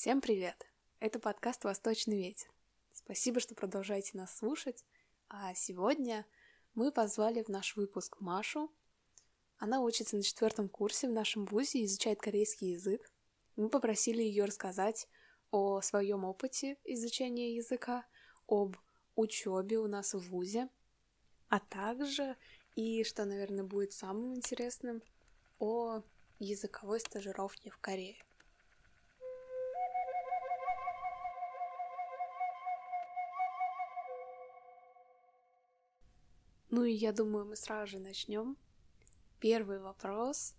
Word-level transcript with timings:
Всем 0.00 0.22
привет! 0.22 0.66
Это 0.98 1.18
подкаст 1.18 1.62
«Восточный 1.64 2.16
ветер». 2.16 2.48
Спасибо, 2.90 3.38
что 3.38 3.54
продолжаете 3.54 4.16
нас 4.16 4.34
слушать. 4.34 4.82
А 5.28 5.52
сегодня 5.52 6.24
мы 6.72 6.90
позвали 6.90 7.42
в 7.42 7.48
наш 7.50 7.76
выпуск 7.76 8.18
Машу. 8.18 8.72
Она 9.58 9.82
учится 9.82 10.16
на 10.16 10.22
четвертом 10.22 10.70
курсе 10.70 11.06
в 11.06 11.12
нашем 11.12 11.44
вузе 11.44 11.80
и 11.80 11.84
изучает 11.84 12.18
корейский 12.18 12.70
язык. 12.70 13.12
Мы 13.56 13.68
попросили 13.68 14.22
ее 14.22 14.46
рассказать 14.46 15.06
о 15.50 15.82
своем 15.82 16.24
опыте 16.24 16.78
изучения 16.84 17.54
языка, 17.54 18.06
об 18.46 18.78
учебе 19.16 19.76
у 19.76 19.86
нас 19.86 20.14
в 20.14 20.20
вузе, 20.30 20.70
а 21.50 21.60
также, 21.60 22.38
и 22.74 23.04
что, 23.04 23.26
наверное, 23.26 23.64
будет 23.64 23.92
самым 23.92 24.34
интересным, 24.34 25.02
о 25.58 26.00
языковой 26.38 27.00
стажировке 27.00 27.68
в 27.68 27.76
Корее. 27.76 28.16
Ну 36.70 36.84
и 36.84 36.92
я 36.92 37.12
думаю, 37.12 37.46
мы 37.46 37.56
сразу 37.56 37.92
же 37.92 37.98
начнем. 37.98 38.56
Первый 39.40 39.80
вопрос, 39.80 40.54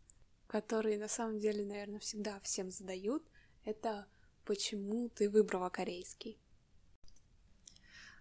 который 0.48 0.98
на 0.98 1.08
самом 1.08 1.40
деле, 1.40 1.66
наверное, 1.66 2.00
всегда 2.00 2.40
всем 2.42 2.70
задают, 2.70 3.24
это 3.64 4.08
почему 4.44 5.08
ты 5.08 5.30
выбрала 5.30 5.70
корейский? 5.70 6.38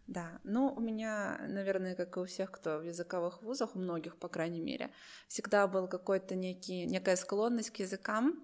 Да, 0.06 0.40
ну 0.44 0.72
у 0.72 0.80
меня, 0.80 1.40
наверное, 1.48 1.96
как 1.96 2.16
и 2.16 2.20
у 2.20 2.26
всех, 2.26 2.52
кто 2.52 2.78
в 2.78 2.84
языковых 2.84 3.42
вузах, 3.42 3.74
у 3.74 3.78
многих, 3.80 4.16
по 4.16 4.28
крайней 4.28 4.60
мере, 4.60 4.90
всегда 5.26 5.66
был 5.66 5.88
какой-то 5.88 6.36
некий, 6.36 6.86
некая 6.86 7.16
склонность 7.16 7.70
к 7.70 7.76
языкам. 7.76 8.40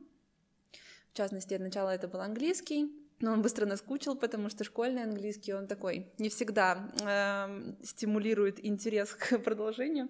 В 1.13 1.17
частности, 1.17 1.57
сначала 1.57 1.91
это 1.91 2.09
был 2.09 2.21
английский, 2.21 2.91
но 3.21 3.33
он 3.33 3.43
быстро 3.43 3.67
наскучил, 3.67 4.17
потому 4.17 4.51
что 4.51 4.65
школьный 4.65 5.03
английский, 5.03 5.55
он 5.55 5.67
такой 5.67 6.13
не 6.19 6.29
всегда 6.29 6.91
э, 7.01 7.73
стимулирует 7.83 8.65
интерес 8.65 9.15
к 9.15 9.39
продолжению. 9.45 10.09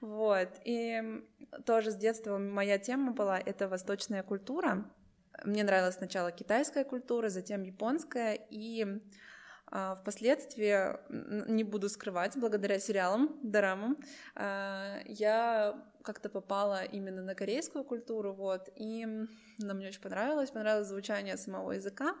Вот. 0.00 0.48
И 0.64 1.22
тоже 1.64 1.90
с 1.90 1.96
детства 1.96 2.38
моя 2.38 2.78
тема 2.78 3.12
была— 3.12 3.38
это 3.44 3.68
восточная 3.68 4.22
культура. 4.22 4.90
Мне 5.44 5.64
нравилась 5.64 5.96
сначала 5.96 6.32
китайская 6.32 6.84
культура, 6.84 7.28
затем 7.28 7.62
японская, 7.62 8.38
и 8.50 9.00
а, 9.68 9.96
впоследствии, 9.96 10.96
не 11.50 11.64
буду 11.64 11.88
скрывать, 11.88 12.36
благодаря 12.36 12.78
сериалам, 12.78 13.38
дорамам, 13.42 13.96
а, 14.34 15.00
я 15.06 15.82
как-то 16.06 16.30
попала 16.30 16.84
именно 16.84 17.22
на 17.22 17.34
корейскую 17.34 17.84
культуру, 17.84 18.32
вот, 18.32 18.70
и 18.76 19.04
она 19.62 19.74
мне 19.74 19.88
очень 19.88 20.00
понравилась, 20.00 20.50
понравилось 20.50 20.88
звучание 20.88 21.36
самого 21.36 21.72
языка. 21.72 22.14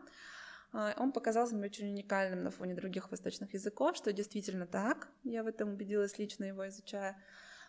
А, 0.72 0.94
он 0.98 1.12
показался 1.12 1.54
мне 1.54 1.66
очень 1.66 1.88
уникальным 1.88 2.42
на 2.42 2.50
фоне 2.50 2.74
других 2.74 3.10
восточных 3.10 3.54
языков, 3.54 3.96
что 3.96 4.12
действительно 4.12 4.66
так, 4.66 5.08
я 5.24 5.44
в 5.44 5.46
этом 5.46 5.74
убедилась 5.74 6.18
лично 6.18 6.44
его 6.44 6.66
изучая. 6.68 7.16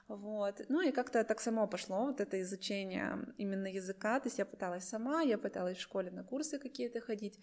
Вот. 0.07 0.61
Ну 0.69 0.81
и 0.81 0.91
как-то 0.91 1.23
так 1.23 1.39
само 1.41 1.67
пошло, 1.67 2.05
вот 2.05 2.21
это 2.21 2.41
изучение 2.41 3.33
именно 3.37 3.67
языка. 3.67 4.19
То 4.19 4.27
есть 4.27 4.39
я 4.39 4.45
пыталась 4.45 4.87
сама, 4.87 5.21
я 5.21 5.37
пыталась 5.37 5.77
в 5.77 5.81
школе 5.81 6.11
на 6.11 6.23
курсы 6.23 6.59
какие-то 6.59 7.01
ходить. 7.01 7.39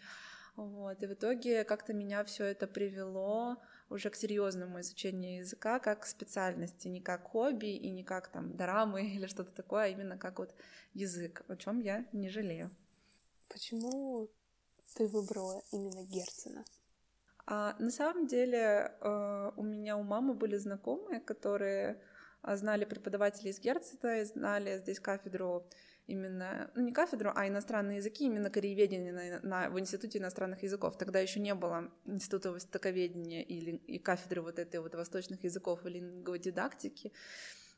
Вот. 0.57 1.03
И 1.03 1.07
в 1.07 1.13
итоге 1.13 1.65
как-то 1.65 1.93
меня 1.93 2.25
все 2.25 2.45
это 2.45 2.67
привело 2.67 3.59
уже 3.91 4.11
к 4.11 4.17
серьезному 4.17 4.81
изучению 4.81 5.39
языка 5.39 5.79
как 5.79 6.07
специальности, 6.07 6.89
не 6.89 7.01
как 7.01 7.25
хобби 7.25 7.77
и 7.77 7.91
не 7.91 8.05
как 8.05 8.29
там 8.29 8.57
дорамы 8.57 9.07
или 9.15 9.27
что-то 9.27 9.53
такое, 9.53 9.85
а 9.85 9.89
именно 9.89 10.19
как 10.19 10.39
вот 10.39 10.55
язык, 10.93 11.43
о 11.49 11.57
чем 11.57 11.81
я 11.81 12.07
не 12.13 12.29
жалею. 12.29 12.71
Почему 13.49 14.29
ты 14.97 15.07
выбрала 15.07 15.63
именно 15.73 16.05
Герцена? 16.05 16.65
А, 17.47 17.77
на 17.79 17.91
самом 17.91 18.27
деле 18.27 18.97
э, 19.01 19.51
у 19.57 19.63
меня 19.63 19.97
у 19.97 20.03
мамы 20.03 20.35
были 20.35 20.57
знакомые, 20.57 21.21
которые 21.21 22.01
а, 22.41 22.57
знали 22.57 22.85
преподавателей 22.85 23.51
из 23.51 23.61
Герцена 23.61 24.21
и 24.21 24.25
знали 24.25 24.79
здесь 24.79 24.99
кафедру 24.99 25.67
именно, 26.07 26.71
ну 26.75 26.83
не 26.83 26.93
кафедру, 26.93 27.33
а 27.35 27.49
иностранные 27.49 27.99
языки, 27.99 28.27
именно 28.27 28.51
корееведение 28.51 29.13
на, 29.13 29.41
на, 29.41 29.71
в 29.71 29.79
Институте 29.79 30.19
иностранных 30.19 30.63
языков. 30.63 30.97
Тогда 30.99 31.21
еще 31.21 31.41
не 31.41 31.55
было 31.55 31.91
Института 32.05 32.53
востоковедения 32.53 33.43
или 33.43 33.77
и 33.77 33.99
кафедры 33.99 34.43
вот 34.43 34.59
этой 34.59 34.81
вот 34.81 34.95
восточных 34.95 35.45
языков 35.45 35.85
и 35.87 35.91
лингводидактики. 35.91 37.13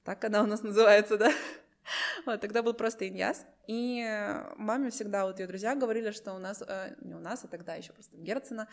Так 0.05 0.25
она 0.25 0.43
у 0.43 0.47
нас 0.47 0.63
называется, 0.63 1.17
да? 1.17 1.33
Вот, 2.27 2.41
тогда 2.41 2.63
был 2.63 2.75
просто 2.75 3.07
Иньяс. 3.07 3.47
И 3.69 4.05
маме 4.57 4.91
всегда 4.91 5.25
вот 5.25 5.39
ее 5.39 5.47
друзья 5.47 5.77
говорили, 5.77 6.11
что 6.11 6.33
у 6.33 6.39
нас, 6.39 6.61
э, 6.67 6.97
не 7.01 7.15
у 7.15 7.21
нас, 7.21 7.45
а 7.45 7.49
тогда 7.49 7.77
еще 7.77 7.93
просто 7.93 8.17
Герцена, 8.17 8.67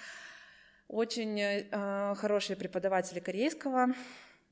очень 0.88 1.40
э, 1.40 2.16
хорошие 2.16 2.58
преподаватели 2.58 3.20
корейского, 3.20 3.94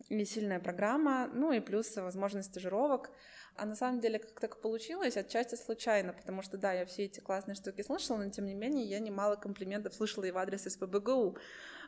и 0.10 0.26
сильная 0.26 0.60
программа, 0.60 1.30
ну 1.34 1.52
и 1.52 1.60
плюс 1.60 1.96
возможность 1.96 2.50
стажировок. 2.50 3.12
А 3.58 3.66
на 3.66 3.76
самом 3.76 4.00
деле 4.00 4.20
как 4.20 4.40
так 4.40 4.62
получилось, 4.62 5.18
отчасти 5.18 5.56
случайно, 5.56 6.14
потому 6.14 6.42
что, 6.42 6.58
да, 6.58 6.74
я 6.74 6.86
все 6.86 7.06
эти 7.06 7.20
классные 7.20 7.56
штуки 7.56 7.82
слышала, 7.82 8.18
но 8.18 8.30
тем 8.30 8.46
не 8.46 8.56
менее 8.56 8.86
я 8.86 9.00
немало 9.00 9.36
комплиментов 9.36 9.94
слышала 9.94 10.24
и 10.24 10.32
в 10.32 10.38
адрес 10.38 10.64
СПБГУ. 10.64 11.38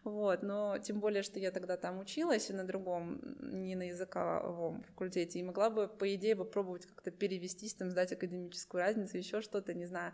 Вот, 0.04 0.44
но 0.44 0.78
тем 0.80 1.00
более, 1.00 1.24
что 1.24 1.40
я 1.40 1.52
тогда 1.52 1.78
там 1.78 2.00
училась 2.00 2.50
и 2.50 2.54
на 2.54 2.66
другом, 2.66 3.22
не 3.40 3.76
на 3.76 3.84
языковом 3.84 4.84
факультете, 4.84 5.40
и 5.40 5.44
могла 5.44 5.70
бы, 5.70 5.88
по 5.88 6.14
идее, 6.14 6.36
попробовать 6.36 6.86
как-то 6.86 7.10
перевестись, 7.10 7.74
там, 7.74 7.90
сдать 7.90 8.12
академическую 8.12 8.82
разницу, 8.82 9.18
еще 9.18 9.42
что-то, 9.42 9.74
не 9.74 9.86
знаю. 9.86 10.14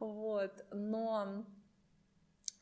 Вот, 0.00 0.64
но 0.72 1.46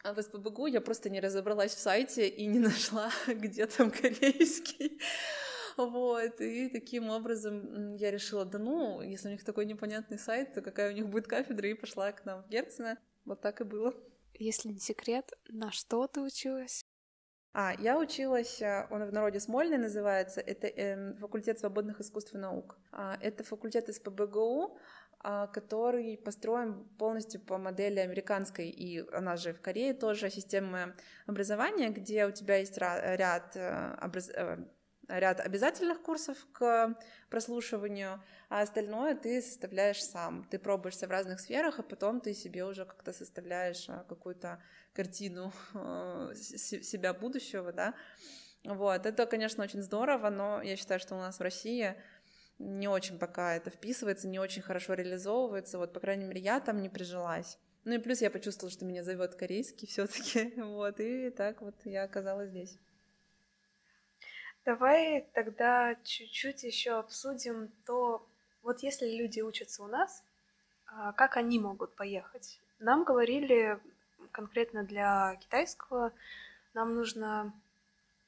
в 0.04 0.20
СПБГУ 0.20 0.66
я 0.66 0.80
просто 0.80 1.08
не 1.08 1.20
разобралась 1.20 1.74
в 1.74 1.78
сайте 1.78 2.28
и 2.28 2.46
не 2.46 2.58
нашла, 2.58 3.10
где 3.26 3.66
там 3.66 3.90
корейский. 3.90 5.00
Вот, 5.76 6.40
и 6.40 6.68
таким 6.68 7.10
образом 7.10 7.94
я 7.94 8.10
решила, 8.10 8.44
да 8.44 8.58
ну, 8.58 9.02
если 9.02 9.28
у 9.28 9.32
них 9.32 9.44
такой 9.44 9.66
непонятный 9.66 10.18
сайт, 10.18 10.54
то 10.54 10.62
какая 10.62 10.90
у 10.90 10.94
них 10.94 11.08
будет 11.08 11.26
кафедра, 11.26 11.68
и 11.68 11.74
пошла 11.74 12.12
к 12.12 12.24
нам 12.24 12.42
в 12.42 12.48
Герцена. 12.48 12.98
Вот 13.24 13.40
так 13.40 13.60
и 13.60 13.64
было. 13.64 13.94
Если 14.34 14.70
не 14.70 14.80
секрет, 14.80 15.32
на 15.48 15.70
что 15.70 16.06
ты 16.06 16.20
училась? 16.20 16.84
А, 17.54 17.74
я 17.78 17.98
училась, 17.98 18.62
э, 18.62 18.86
он 18.90 19.04
в 19.04 19.12
народе 19.12 19.38
Смольный 19.38 19.76
называется, 19.76 20.40
это 20.40 20.66
э, 20.66 21.14
факультет 21.16 21.58
свободных 21.58 22.00
искусств 22.00 22.34
и 22.34 22.38
наук. 22.38 22.78
А, 22.92 23.18
это 23.20 23.44
факультет 23.44 23.90
из 23.90 24.00
ПБГУ, 24.00 24.78
а, 25.20 25.46
который 25.48 26.16
построен 26.16 26.88
полностью 26.98 27.42
по 27.42 27.58
модели 27.58 28.00
американской, 28.00 28.70
и 28.70 29.06
она 29.12 29.36
же 29.36 29.52
в 29.52 29.60
Корее 29.60 29.92
тоже 29.92 30.30
система 30.30 30.94
образования, 31.26 31.90
где 31.90 32.24
у 32.26 32.32
тебя 32.32 32.56
есть 32.56 32.78
ряд 32.78 33.54
э, 33.54 33.98
образ 34.02 34.30
ряд 35.08 35.40
обязательных 35.40 36.02
курсов 36.02 36.36
к 36.52 36.94
прослушиванию, 37.28 38.22
а 38.48 38.62
остальное 38.62 39.14
ты 39.14 39.42
составляешь 39.42 40.02
сам. 40.02 40.44
Ты 40.50 40.58
пробуешься 40.58 41.06
в 41.06 41.10
разных 41.10 41.40
сферах, 41.40 41.78
а 41.78 41.82
потом 41.82 42.20
ты 42.20 42.34
себе 42.34 42.64
уже 42.64 42.84
как-то 42.84 43.12
составляешь 43.12 43.88
а, 43.88 44.04
какую-то 44.08 44.62
картину 44.92 45.52
э, 45.74 46.32
себя 46.34 47.14
будущего, 47.14 47.72
да. 47.72 47.94
Вот, 48.64 49.06
это, 49.06 49.26
конечно, 49.26 49.64
очень 49.64 49.82
здорово, 49.82 50.30
но 50.30 50.62
я 50.62 50.76
считаю, 50.76 51.00
что 51.00 51.14
у 51.16 51.18
нас 51.18 51.38
в 51.38 51.42
России 51.42 51.96
не 52.58 52.86
очень 52.86 53.18
пока 53.18 53.56
это 53.56 53.70
вписывается, 53.70 54.28
не 54.28 54.38
очень 54.38 54.62
хорошо 54.62 54.94
реализовывается. 54.94 55.78
Вот, 55.78 55.92
по 55.92 56.00
крайней 56.00 56.24
мере, 56.24 56.40
я 56.40 56.60
там 56.60 56.80
не 56.80 56.88
прижилась. 56.88 57.58
Ну 57.84 57.94
и 57.94 57.98
плюс 57.98 58.20
я 58.20 58.30
почувствовала, 58.30 58.70
что 58.70 58.84
меня 58.84 59.02
зовет 59.02 59.34
корейский 59.34 59.88
все-таки, 59.88 60.52
вот, 60.60 61.00
и 61.00 61.30
так 61.30 61.62
вот 61.62 61.74
я 61.84 62.04
оказалась 62.04 62.50
здесь. 62.50 62.78
Давай 64.64 65.26
тогда 65.34 65.96
чуть-чуть 66.04 66.62
еще 66.62 66.92
обсудим 66.92 67.72
то, 67.84 68.24
вот 68.62 68.82
если 68.84 69.06
люди 69.08 69.40
учатся 69.40 69.82
у 69.82 69.88
нас, 69.88 70.22
а, 70.86 71.12
как 71.12 71.36
они 71.36 71.58
могут 71.58 71.96
поехать? 71.96 72.60
Нам 72.78 73.02
говорили 73.02 73.80
конкретно 74.30 74.84
для 74.84 75.36
китайского, 75.40 76.12
нам 76.74 76.94
нужно 76.94 77.52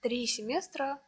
три 0.00 0.26
семестра 0.26 1.00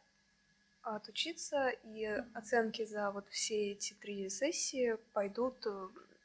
отучиться, 0.81 1.69
и 1.83 2.05
оценки 2.33 2.85
за 2.85 3.11
вот 3.11 3.27
все 3.27 3.73
эти 3.73 3.93
три 3.95 4.29
сессии 4.29 4.97
пойдут, 5.11 5.65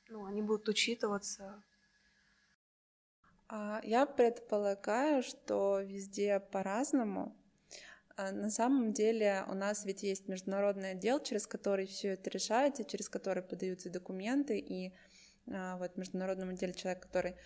ну, 0.08 0.26
они 0.26 0.42
будут 0.42 0.68
учитываться. 0.68 1.60
А, 3.48 3.80
я 3.82 4.06
предполагаю, 4.06 5.24
что 5.24 5.80
везде 5.80 6.38
по-разному. 6.38 7.36
А, 8.16 8.32
на 8.32 8.50
самом 8.50 8.92
деле 8.92 9.44
у 9.48 9.54
нас 9.54 9.84
ведь 9.84 10.02
есть 10.02 10.28
международный 10.28 10.92
отдел, 10.92 11.20
через 11.20 11.46
который 11.46 11.86
все 11.86 12.08
это 12.08 12.30
решается, 12.30 12.84
через 12.84 13.08
который 13.08 13.42
подаются 13.42 13.90
документы, 13.90 14.58
и 14.58 14.92
а, 15.50 15.76
вот 15.78 15.94
в 15.94 15.96
международном 15.98 16.50
отделе 16.50 16.74
человек, 16.74 17.02
который 17.02 17.36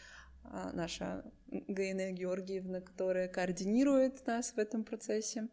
а, 0.44 0.72
наша 0.72 1.24
Гаина 1.48 2.12
Георгиевна, 2.12 2.80
которая 2.80 3.28
координирует 3.28 4.26
нас 4.26 4.52
в 4.52 4.58
этом 4.58 4.84
процессе. 4.84 5.48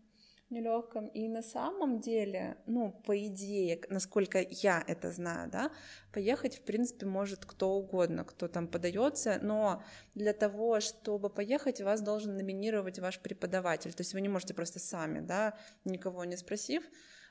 Нелегком. 0.53 1.07
И 1.07 1.27
на 1.27 1.41
самом 1.41 1.99
деле, 1.99 2.57
ну, 2.65 2.91
по 3.05 3.17
идее, 3.27 3.81
насколько 3.89 4.39
я 4.39 4.83
это 4.87 5.11
знаю, 5.11 5.49
да, 5.49 5.71
поехать, 6.13 6.57
в 6.57 6.61
принципе, 6.61 7.05
может 7.05 7.45
кто 7.45 7.71
угодно, 7.71 8.23
кто 8.23 8.47
там 8.47 8.67
подается, 8.67 9.39
но 9.41 9.83
для 10.15 10.33
того, 10.33 10.79
чтобы 10.79 11.29
поехать, 11.29 11.81
вас 11.81 12.01
должен 12.01 12.37
номинировать 12.37 12.99
ваш 12.99 13.19
преподаватель. 13.19 13.93
То 13.93 14.01
есть 14.01 14.13
вы 14.13 14.21
не 14.21 14.29
можете 14.29 14.53
просто 14.53 14.79
сами, 14.79 15.19
да, 15.19 15.57
никого 15.85 16.23
не 16.25 16.37
спросив. 16.37 16.83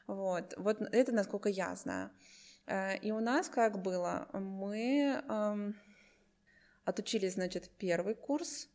Вот, 0.06 0.54
вот 0.56 0.80
это 0.80 1.12
насколько 1.12 1.48
я 1.48 1.74
знаю. 1.76 2.10
Э, 2.66 2.98
и 2.98 3.12
у 3.12 3.20
нас 3.20 3.48
как 3.48 3.80
было, 3.82 4.28
мы 4.32 5.22
эм, 5.28 5.76
отучились, 6.84 7.34
значит, 7.34 7.70
первый 7.78 8.14
курс, 8.14 8.68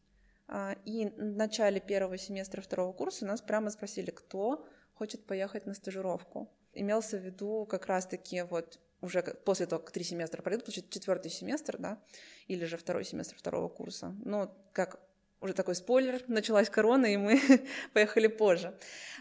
и 0.86 1.08
в 1.18 1.36
начале 1.36 1.80
первого 1.80 2.18
семестра 2.18 2.62
второго 2.62 2.94
курса 2.94 3.26
нас 3.26 3.42
прямо 3.42 3.70
спросили, 3.70 4.12
кто 4.12 4.66
хочет 4.94 5.26
поехать 5.26 5.66
на 5.66 5.74
стажировку. 5.74 6.50
Имелся 6.74 7.18
в 7.18 7.22
виду 7.22 7.66
как 7.66 7.88
раз-таки 7.88 8.42
вот 8.44 8.80
уже 9.02 9.22
после 9.22 9.66
того, 9.66 9.82
как 9.82 9.92
три 9.92 10.04
семестра 10.04 10.42
пройдут, 10.42 10.66
получить 10.66 10.90
четвертый 10.90 11.30
семестр, 11.30 11.78
да, 11.78 12.02
или 12.48 12.66
же 12.66 12.78
второй 12.78 13.06
семестр 13.06 13.36
второго 13.36 13.70
курса. 13.70 14.16
Ну, 14.24 14.52
как 14.74 15.00
уже 15.40 15.54
такой 15.54 15.76
спойлер, 15.76 16.24
началась 16.28 16.70
корона, 16.70 17.06
и 17.06 17.18
мы 17.18 17.40
поехали 17.94 18.28
позже. 18.28 18.74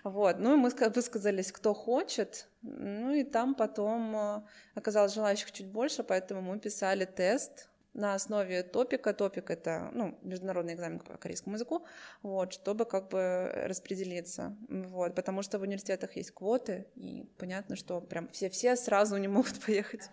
Вот, 0.03 0.39
ну 0.39 0.55
и 0.55 0.57
мы 0.57 0.71
высказались, 0.71 1.53
кто 1.53 1.75
хочет, 1.75 2.49
ну 2.63 3.13
и 3.13 3.23
там 3.23 3.55
потом 3.55 4.17
э, 4.17 4.43
оказалось 4.75 5.15
желающих 5.15 5.53
чуть 5.53 5.67
больше, 5.67 6.03
поэтому 6.03 6.41
мы 6.41 6.59
писали 6.59 7.05
тест 7.05 7.69
на 7.97 8.15
основе 8.15 8.63
топика. 8.63 9.13
Топик— 9.13 9.51
это 9.51 9.91
ну, 9.93 10.19
международный 10.23 10.75
экзамен 10.75 11.01
по 11.01 11.17
корейскому 11.17 11.57
языку, 11.57 11.87
вот, 12.23 12.53
чтобы 12.53 12.85
как 12.85 13.09
бы 13.09 13.51
распределиться. 13.65 14.57
Вот, 14.69 15.15
потому 15.15 15.43
что 15.43 15.59
в 15.59 15.63
университетах 15.63 16.17
есть 16.17 16.31
квоты, 16.31 16.87
и 16.95 17.25
понятно, 17.39 17.77
что 17.77 18.01
прям 18.01 18.29
все-все 18.29 18.77
сразу 18.77 19.17
не 19.17 19.29
могут 19.29 19.61
поехать. 19.67 20.09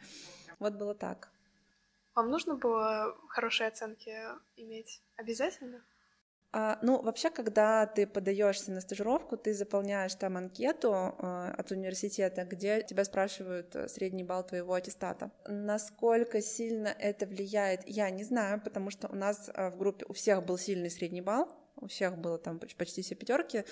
Вот 0.59 0.73
было 0.73 0.95
так. 0.95 1.29
Вам 2.15 2.29
нужно 2.29 2.55
было 2.55 3.17
хорошие 3.27 3.67
оценки 3.67 4.13
иметь 4.55 5.01
обязательно? 5.15 5.83
А, 6.55 6.77
ну, 6.83 7.01
вообще, 7.01 7.31
когда 7.31 7.87
ты 7.87 8.05
подаешься 8.05 8.71
на 8.71 8.79
стажировку, 8.79 9.37
ты 9.37 9.55
заполняешь 9.55 10.13
там 10.13 10.37
анкету 10.37 10.93
э, 10.93 11.53
от 11.57 11.71
университета, 11.71 12.45
где 12.45 12.83
тебя 12.83 13.05
спрашивают 13.05 13.75
э, 13.75 13.87
средний 13.87 14.23
балл 14.23 14.45
твоего 14.45 14.75
аттестата. 14.75 15.31
Насколько 15.47 16.43
сильно 16.43 16.89
это 16.89 17.25
влияет, 17.25 17.81
я 17.87 18.07
не 18.11 18.23
знаю, 18.23 18.61
потому 18.61 18.91
что 18.91 19.07
у 19.07 19.15
нас 19.15 19.49
э, 19.51 19.71
в 19.71 19.77
группе 19.77 20.05
у 20.07 20.13
всех 20.13 20.45
был 20.45 20.59
сильный 20.59 20.91
средний 20.91 21.21
балл, 21.21 21.51
у 21.77 21.87
всех 21.87 22.19
было 22.19 22.37
там 22.37 22.59
почти 22.59 23.01
все 23.01 23.15
пятерки, 23.15 23.63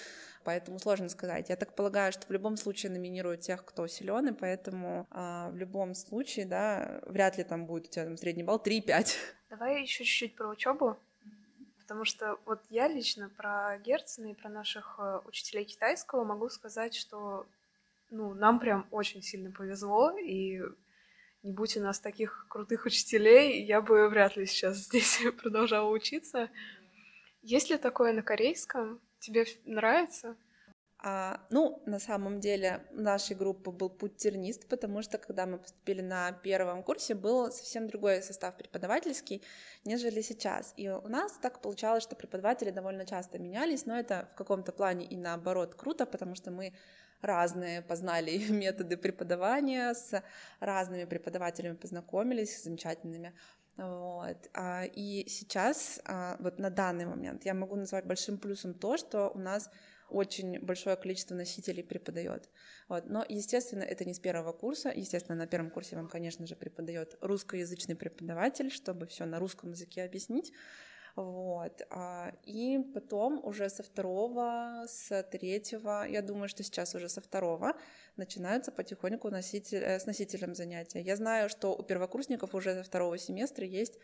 поэтому 0.43 0.79
сложно 0.79 1.07
сказать. 1.09 1.49
Я 1.49 1.57
так 1.57 1.75
полагаю, 1.75 2.11
что 2.11 2.25
в 2.25 2.31
любом 2.31 2.57
случае 2.57 2.91
номинируют 2.91 3.41
тех, 3.41 3.63
кто 3.63 3.85
силен, 3.85 4.29
и 4.29 4.33
поэтому 4.33 5.05
а, 5.11 5.51
в 5.51 5.55
любом 5.55 5.93
случае, 5.93 6.47
да, 6.47 6.99
вряд 7.05 7.37
ли 7.37 7.43
там 7.43 7.67
будет 7.67 7.85
у 7.85 7.89
тебя 7.91 8.05
там 8.05 8.17
средний 8.17 8.41
балл 8.41 8.59
3-5. 8.59 9.15
Давай 9.51 9.83
еще 9.83 10.03
чуть-чуть 10.03 10.35
про 10.35 10.49
учебу. 10.49 10.97
Потому 11.91 12.05
что 12.05 12.39
вот 12.45 12.61
я 12.69 12.87
лично 12.87 13.27
про 13.27 13.77
Герцена 13.79 14.27
и 14.27 14.33
про 14.33 14.47
наших 14.47 14.95
э, 14.97 15.19
учителей 15.25 15.65
китайского 15.65 16.23
могу 16.23 16.47
сказать, 16.47 16.95
что 16.95 17.45
ну, 18.09 18.33
нам 18.33 18.61
прям 18.61 18.87
очень 18.91 19.21
сильно 19.21 19.51
повезло, 19.51 20.17
и 20.17 20.61
не 21.43 21.51
будь 21.51 21.75
у 21.75 21.81
нас 21.81 21.99
таких 21.99 22.45
крутых 22.47 22.85
учителей, 22.85 23.65
я 23.65 23.81
бы 23.81 24.07
вряд 24.07 24.37
ли 24.37 24.45
сейчас 24.45 24.77
здесь 24.85 25.19
продолжала 25.41 25.89
учиться. 25.89 26.49
Есть 27.41 27.69
ли 27.69 27.77
такое 27.77 28.13
на 28.13 28.21
корейском? 28.21 29.01
Тебе 29.19 29.45
нравится? 29.65 30.37
А, 31.03 31.39
ну, 31.49 31.81
на 31.87 31.99
самом 31.99 32.39
деле, 32.39 32.85
нашей 32.91 33.35
группы 33.35 33.71
был 33.71 33.89
путь 33.89 34.17
тернист, 34.17 34.67
потому 34.67 35.01
что 35.01 35.17
когда 35.17 35.47
мы 35.47 35.57
поступили 35.57 36.01
на 36.01 36.31
первом 36.31 36.83
курсе, 36.83 37.15
был 37.15 37.51
совсем 37.51 37.87
другой 37.87 38.21
состав 38.21 38.55
преподавательский, 38.55 39.41
нежели 39.83 40.21
сейчас. 40.21 40.73
И 40.77 40.89
у 40.89 41.07
нас 41.07 41.33
так 41.41 41.59
получалось, 41.61 42.03
что 42.03 42.15
преподаватели 42.15 42.69
довольно 42.69 43.07
часто 43.07 43.39
менялись, 43.39 43.87
но 43.87 43.97
это 43.97 44.29
в 44.33 44.37
каком-то 44.37 44.71
плане 44.71 45.07
и 45.07 45.17
наоборот 45.17 45.73
круто, 45.73 46.05
потому 46.05 46.35
что 46.35 46.51
мы 46.51 46.71
разные 47.21 47.81
познали 47.81 48.37
методы 48.51 48.95
преподавания, 48.95 49.95
с 49.95 50.23
разными 50.59 51.05
преподавателями 51.05 51.75
познакомились, 51.75 52.63
замечательными. 52.63 53.33
Вот. 53.77 54.37
А, 54.53 54.83
и 54.85 55.27
сейчас, 55.27 55.99
а, 56.05 56.35
вот 56.39 56.59
на 56.59 56.69
данный 56.69 57.07
момент, 57.07 57.43
я 57.43 57.55
могу 57.55 57.75
назвать 57.75 58.05
большим 58.05 58.37
плюсом 58.37 58.75
то, 58.75 58.97
что 58.97 59.31
у 59.33 59.39
нас 59.39 59.71
очень 60.11 60.59
большое 60.59 60.95
количество 60.95 61.35
носителей 61.35 61.83
преподает. 61.83 62.49
Вот. 62.87 63.05
Но, 63.07 63.25
естественно, 63.27 63.83
это 63.83 64.05
не 64.05 64.13
с 64.13 64.19
первого 64.19 64.53
курса. 64.53 64.91
Естественно, 64.95 65.37
на 65.37 65.47
первом 65.47 65.69
курсе 65.69 65.95
вам, 65.95 66.07
конечно 66.07 66.45
же, 66.45 66.55
преподает 66.55 67.17
русскоязычный 67.21 67.95
преподаватель, 67.95 68.69
чтобы 68.71 69.07
все 69.07 69.25
на 69.25 69.39
русском 69.39 69.71
языке 69.71 70.03
объяснить. 70.03 70.51
Вот. 71.15 71.81
А, 71.89 72.33
и 72.43 72.79
потом 72.93 73.43
уже 73.43 73.69
со 73.69 73.83
второго, 73.83 74.85
с 74.87 75.23
третьего, 75.23 76.07
я 76.07 76.21
думаю, 76.21 76.47
что 76.47 76.63
сейчас 76.63 76.95
уже 76.95 77.09
со 77.09 77.21
второго 77.21 77.73
начинаются 78.15 78.71
потихоньку 78.71 79.29
носитель, 79.29 79.79
э, 79.79 79.99
с 79.99 80.05
носителем 80.05 80.55
занятия. 80.55 81.01
Я 81.01 81.15
знаю, 81.15 81.49
что 81.49 81.75
у 81.75 81.83
первокурсников 81.83 82.55
уже 82.55 82.75
со 82.75 82.83
второго 82.83 83.17
семестра 83.17 83.65
есть 83.65 83.97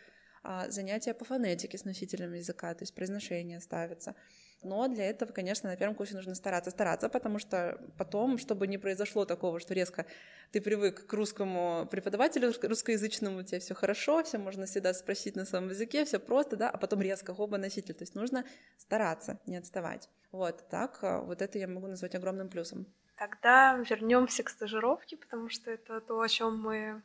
а, 0.44 0.70
занятия 0.70 1.14
по 1.14 1.26
фонетике 1.26 1.78
с 1.78 1.86
носителем 1.86 2.34
языка, 2.34 2.74
то 2.74 2.84
есть 2.84 2.94
произношение 2.94 3.62
ставится. 3.62 4.16
Но 4.64 4.88
для 4.88 5.06
этого, 5.10 5.32
конечно, 5.32 5.70
на 5.70 5.76
первом 5.76 5.96
курсе 5.96 6.16
нужно 6.16 6.34
стараться, 6.34 6.72
стараться, 6.72 7.10
потому 7.10 7.38
что 7.40 7.80
потом, 7.98 8.38
чтобы 8.38 8.68
не 8.68 8.78
произошло 8.78 9.24
такого, 9.26 9.60
что 9.60 9.74
резко 9.74 10.06
ты 10.52 10.62
привык 10.62 11.06
к 11.06 11.14
русскому 11.14 11.88
преподавателю 11.92 12.52
русскоязычному, 12.62 13.40
у 13.40 13.44
тебя 13.44 13.60
все 13.60 13.76
хорошо, 13.76 14.24
все 14.24 14.40
можно 14.40 14.66
всегда 14.66 14.94
спросить 14.94 15.36
на 15.36 15.46
своем 15.46 15.70
языке, 15.70 16.06
все 16.06 16.20
просто, 16.20 16.56
да, 16.56 16.70
а 16.70 16.78
потом 16.78 17.02
резко 17.02 17.32
оба 17.32 17.58
носитель. 17.58 17.94
То 17.94 18.04
есть 18.04 18.16
нужно 18.16 18.46
стараться, 18.78 19.40
не 19.46 19.58
отставать. 19.58 20.10
Вот 20.32 20.68
так, 20.70 21.00
а, 21.04 21.22
вот 21.22 21.42
это 21.42 21.60
я 21.60 21.68
могу 21.68 21.88
назвать 21.88 22.16
огромным 22.16 22.50
плюсом. 22.50 22.88
Тогда 23.18 23.78
вернемся 23.90 24.44
к 24.44 24.50
стажировке, 24.50 25.18
потому 25.18 25.50
что 25.50 25.72
это 25.72 26.02
то, 26.02 26.20
о 26.20 26.28
чем 26.28 26.60
мы 26.60 27.02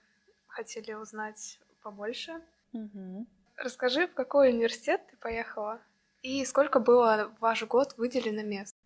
хотели 0.46 0.92
узнать 0.94 1.58
побольше. 1.82 2.32
Угу. 2.72 3.26
Расскажи, 3.56 4.06
в 4.06 4.14
какой 4.14 4.50
университет 4.50 5.02
ты 5.10 5.16
поехала? 5.16 5.80
И 6.22 6.44
сколько 6.44 6.78
было 6.78 7.34
ваш 7.40 7.64
год 7.64 7.94
выделено 7.96 8.42
мест? 8.42 8.76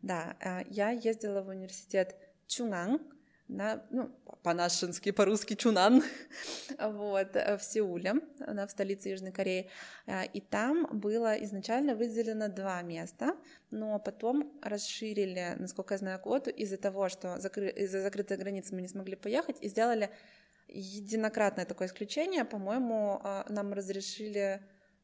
Да, 0.00 0.36
э, 0.40 0.62
я 0.70 0.90
ездила 0.90 1.42
в 1.42 1.48
университет 1.48 2.16
Чунан, 2.46 3.00
на, 3.46 3.84
ну, 3.90 4.10
по-нашенски, 4.42 5.10
по-русски 5.10 5.54
Чунан, 5.54 6.02
вот, 6.78 7.36
э, 7.36 7.58
в 7.58 7.62
Сеуле, 7.62 8.14
да, 8.38 8.66
в 8.66 8.70
столице 8.70 9.10
Южной 9.10 9.32
Кореи. 9.32 9.68
Э, 10.06 10.24
и 10.24 10.40
там 10.40 10.88
было 10.90 11.34
изначально 11.44 11.94
выделено 11.94 12.48
два 12.48 12.80
места, 12.80 13.36
но 13.70 13.98
потом 13.98 14.58
расширили, 14.62 15.54
насколько 15.58 15.94
я 15.94 15.98
знаю, 15.98 16.20
квоту 16.20 16.50
из-за 16.50 16.78
того, 16.78 17.10
что 17.10 17.38
закры... 17.38 17.68
из-за 17.68 18.00
закрытой 18.00 18.38
границы 18.38 18.74
мы 18.74 18.80
не 18.80 18.88
смогли 18.88 19.16
поехать, 19.16 19.58
и 19.60 19.68
сделали 19.68 20.10
единократное 20.68 21.66
такое 21.66 21.88
исключение. 21.88 22.46
По-моему, 22.46 23.20
нам 23.50 23.74
разрешили 23.74 24.62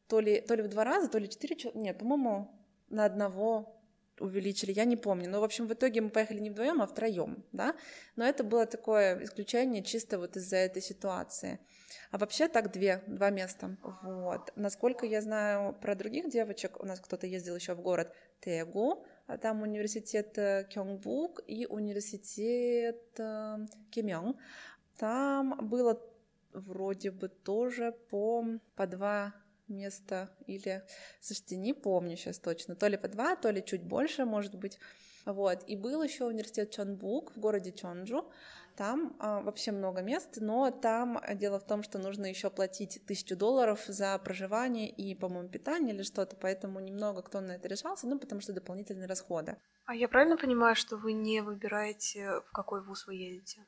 то 0.09 0.19
ли, 0.19 0.41
то 0.41 0.55
ли 0.55 0.63
в 0.63 0.67
два 0.67 0.83
раза, 0.83 1.07
то 1.07 1.19
ли 1.19 1.29
четыре 1.29 1.55
человека, 1.55 1.79
нет, 1.79 1.99
по-моему, 1.99 2.51
на 2.89 3.05
одного 3.05 3.79
увеличили, 4.19 4.71
я 4.71 4.85
не 4.85 4.97
помню. 4.97 5.29
Но, 5.29 5.39
в 5.39 5.43
общем, 5.43 5.67
в 5.67 5.73
итоге 5.73 6.01
мы 6.01 6.09
поехали 6.09 6.39
не 6.39 6.49
вдвоем, 6.49 6.81
а 6.81 6.87
втроем, 6.87 7.45
да. 7.51 7.75
Но 8.15 8.25
это 8.25 8.43
было 8.43 8.65
такое 8.65 9.23
исключение 9.23 9.83
чисто 9.83 10.17
вот 10.17 10.35
из-за 10.35 10.57
этой 10.57 10.81
ситуации. 10.81 11.59
А 12.11 12.17
вообще 12.17 12.47
так 12.47 12.71
две, 12.71 13.03
два 13.07 13.29
места. 13.29 13.77
Вот. 14.03 14.51
Насколько 14.55 15.05
я 15.05 15.21
знаю 15.21 15.73
про 15.73 15.95
других 15.95 16.29
девочек, 16.29 16.81
у 16.81 16.85
нас 16.85 16.99
кто-то 16.99 17.27
ездил 17.27 17.55
еще 17.55 17.75
в 17.75 17.81
город 17.81 18.13
Тегу, 18.41 19.05
а 19.27 19.37
там 19.37 19.61
университет 19.61 20.37
э, 20.37 20.67
Кёнгбук 20.69 21.41
и 21.47 21.65
университет 21.65 23.19
э, 23.19 23.57
Кимён. 23.91 24.35
Там 24.97 25.69
было 25.69 26.01
вроде 26.53 27.11
бы 27.11 27.29
тоже 27.29 27.95
по, 28.09 28.43
по 28.75 28.87
два 28.87 29.33
место 29.69 30.29
или, 30.47 30.83
слушайте, 31.21 31.55
не 31.57 31.73
помню 31.73 32.17
сейчас 32.17 32.39
точно, 32.39 32.75
то 32.75 32.87
ли 32.87 32.97
по 32.97 33.07
два, 33.07 33.35
то 33.35 33.49
ли 33.49 33.63
чуть 33.63 33.83
больше, 33.83 34.25
может 34.25 34.55
быть. 34.55 34.79
Вот. 35.25 35.63
И 35.67 35.75
был 35.75 36.01
еще 36.01 36.25
университет 36.25 36.71
Чонбук 36.71 37.35
в 37.35 37.39
городе 37.39 37.71
Чонджу. 37.71 38.29
Там 38.75 39.15
а, 39.19 39.41
вообще 39.41 39.71
много 39.71 40.01
мест, 40.01 40.37
но 40.39 40.71
там 40.71 41.21
дело 41.35 41.59
в 41.59 41.65
том, 41.65 41.83
что 41.83 41.99
нужно 41.99 42.27
еще 42.27 42.49
платить 42.49 43.01
тысячу 43.05 43.35
долларов 43.35 43.83
за 43.87 44.17
проживание 44.19 44.89
и, 44.89 45.15
по-моему, 45.15 45.49
питание 45.49 45.93
или 45.93 46.03
что-то, 46.03 46.37
поэтому 46.37 46.79
немного 46.79 47.21
кто 47.21 47.41
на 47.41 47.53
это 47.53 47.67
решался, 47.67 48.07
ну, 48.07 48.17
потому 48.17 48.39
что 48.39 48.53
дополнительные 48.53 49.07
расходы. 49.07 49.57
А 49.85 49.95
я 49.95 50.07
правильно 50.07 50.37
понимаю, 50.37 50.75
что 50.75 50.95
вы 50.95 51.11
не 51.11 51.41
выбираете, 51.41 52.39
в 52.47 52.51
какой 52.53 52.81
вуз 52.81 53.05
вы 53.05 53.15
едете? 53.15 53.65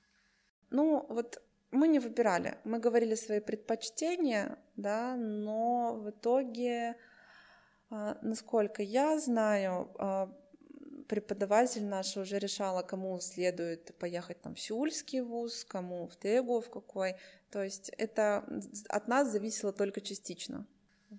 Ну, 0.70 1.06
вот 1.10 1.42
мы 1.72 1.88
не 1.88 2.00
выбирали, 2.00 2.58
мы 2.64 2.80
говорили 2.80 3.16
свои 3.16 3.40
предпочтения, 3.40 4.58
да, 4.76 5.16
но 5.16 5.96
в 5.96 6.10
итоге, 6.10 6.96
а, 7.90 8.18
насколько 8.22 8.84
я 8.84 9.20
знаю, 9.20 9.90
а, 9.98 10.34
преподаватель 11.08 11.86
наш 11.86 12.18
уже 12.18 12.40
решала, 12.40 12.84
кому 12.84 13.20
следует 13.20 13.94
поехать 13.98 14.42
там 14.42 14.56
в 14.56 14.60
Сеульский 14.60 15.22
вуз, 15.22 15.66
кому 15.66 16.08
в 16.08 16.16
Тегу, 16.16 16.62
в 16.62 16.70
какой. 16.70 17.16
То 17.50 17.64
есть 17.64 17.90
это 17.98 18.46
от 18.88 19.08
нас 19.08 19.30
зависело 19.30 19.74
только 19.74 20.00
частично. 20.00 20.66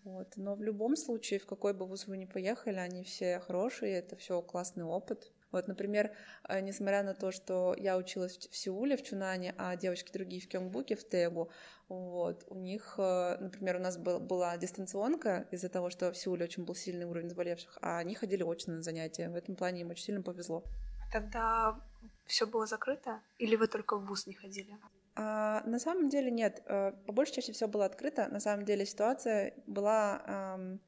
Вот. 0.04 0.32
Но 0.36 0.54
в 0.54 0.62
любом 0.62 0.96
случае, 0.96 1.40
в 1.40 1.46
какой 1.46 1.74
бы 1.74 1.86
вуз 1.86 2.06
вы 2.06 2.16
ни 2.16 2.24
поехали, 2.24 2.76
они 2.76 3.04
все 3.04 3.38
хорошие, 3.40 3.98
это 3.98 4.16
все 4.16 4.40
классный 4.40 4.84
опыт. 4.84 5.30
Вот, 5.52 5.68
например, 5.68 6.10
э, 6.48 6.60
несмотря 6.60 7.02
на 7.02 7.14
то, 7.14 7.30
что 7.30 7.74
я 7.78 7.96
училась 7.96 8.36
в 8.38 8.56
Сеуле, 8.56 8.96
в 8.96 9.02
Чунане, 9.02 9.54
а 9.58 9.76
девочки 9.76 10.10
другие 10.12 10.42
в 10.42 10.48
Кёнгбуке, 10.48 10.96
в 10.96 11.08
Тегу, 11.08 11.50
вот, 11.88 12.44
у 12.48 12.56
них, 12.56 12.94
э, 12.98 13.36
например, 13.38 13.76
у 13.76 13.80
нас 13.80 13.98
был, 13.98 14.18
была 14.18 14.56
дистанционка 14.56 15.46
из-за 15.50 15.68
того, 15.68 15.90
что 15.90 16.10
в 16.12 16.16
Сеуле 16.16 16.44
очень 16.44 16.64
был 16.64 16.74
сильный 16.74 17.04
уровень 17.04 17.28
заболевших, 17.28 17.78
а 17.82 17.98
они 17.98 18.14
ходили 18.14 18.42
очно 18.42 18.74
на 18.74 18.82
занятия. 18.82 19.28
В 19.28 19.36
этом 19.36 19.54
плане 19.54 19.82
им 19.82 19.90
очень 19.90 20.04
сильно 20.04 20.22
повезло. 20.22 20.64
Тогда 21.12 21.78
все 22.24 22.46
было 22.46 22.66
закрыто? 22.66 23.20
Или 23.38 23.56
вы 23.56 23.68
только 23.68 23.98
в 23.98 24.06
ВУЗ 24.06 24.26
не 24.26 24.34
ходили? 24.34 24.78
А, 25.14 25.62
на 25.66 25.78
самом 25.78 26.08
деле 26.08 26.30
нет. 26.30 26.62
Э, 26.66 26.92
по 27.06 27.12
большей 27.12 27.34
части 27.34 27.52
все 27.52 27.68
было 27.68 27.84
открыто. 27.84 28.28
На 28.28 28.40
самом 28.40 28.64
деле 28.64 28.86
ситуация 28.86 29.54
была 29.66 30.22
эм, 30.26 30.80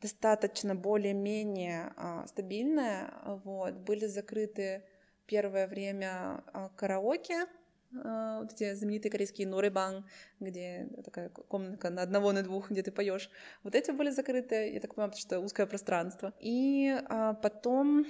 достаточно 0.00 0.74
более-менее 0.74 1.92
э, 1.96 2.26
стабильная. 2.26 3.12
Вот. 3.44 3.74
Были 3.74 4.06
закрыты 4.06 4.82
первое 5.26 5.66
время 5.66 6.42
э, 6.52 6.68
караоке, 6.76 7.46
вот 7.92 8.52
эти 8.52 8.72
знаменитые 8.74 9.10
корейские 9.10 9.48
норибан, 9.48 10.06
где 10.38 10.88
такая 11.04 11.28
комнатка 11.28 11.90
на 11.90 12.02
одного, 12.02 12.30
на 12.30 12.44
двух, 12.44 12.70
где 12.70 12.84
ты 12.84 12.92
поешь. 12.92 13.28
Вот 13.64 13.74
эти 13.74 13.90
были 13.90 14.10
закрыты, 14.10 14.72
я 14.72 14.78
так 14.78 14.94
понимаю, 14.94 15.10
потому 15.10 15.20
что 15.20 15.40
узкое 15.40 15.66
пространство. 15.66 16.32
И 16.38 16.96
потом 17.42 18.06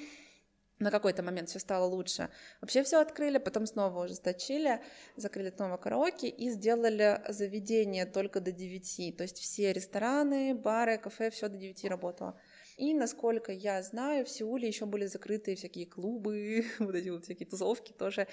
на 0.80 0.90
какой-то 0.90 1.22
момент 1.22 1.50
все 1.50 1.58
стало 1.58 1.84
лучше. 1.84 2.30
Вообще 2.60 2.82
все 2.82 3.00
открыли, 3.00 3.38
потом 3.38 3.66
снова 3.66 4.04
ужесточили, 4.04 4.80
закрыли 5.14 5.50
снова 5.50 5.76
караоке 5.76 6.28
и 6.28 6.50
сделали 6.50 7.20
заведение 7.28 8.06
только 8.06 8.40
до 8.40 8.50
9. 8.50 9.16
То 9.16 9.22
есть 9.22 9.38
все 9.38 9.72
рестораны, 9.72 10.54
бары, 10.54 10.99
кафе, 10.99 11.30
все 11.30 11.49
до 11.49 11.58
9 11.58 11.84
работало. 11.84 12.40
И, 12.78 12.94
насколько 12.94 13.52
я 13.52 13.82
знаю, 13.82 14.25
в 14.25 14.30
Сеуле 14.30 14.66
еще 14.66 14.87
были 14.87 15.04
закрыты 15.04 15.54
всякие 15.54 15.84
клубы, 15.84 16.64
вот 16.78 16.94
эти 16.94 17.10
вот 17.10 17.25
всякие 17.25 17.46
тусовки 17.46 17.92
тоже 17.92 18.26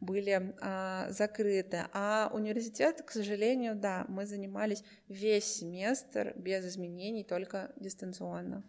были 0.00 0.54
а, 0.60 1.08
закрыты. 1.08 1.86
А 1.94 2.30
университет, 2.34 3.00
к 3.00 3.10
сожалению, 3.10 3.74
да, 3.74 4.04
мы 4.08 4.26
занимались 4.26 4.84
весь 5.08 5.46
семестр 5.46 6.34
без 6.36 6.66
изменений, 6.66 7.24
только 7.24 7.72
дистанционно. 7.76 8.62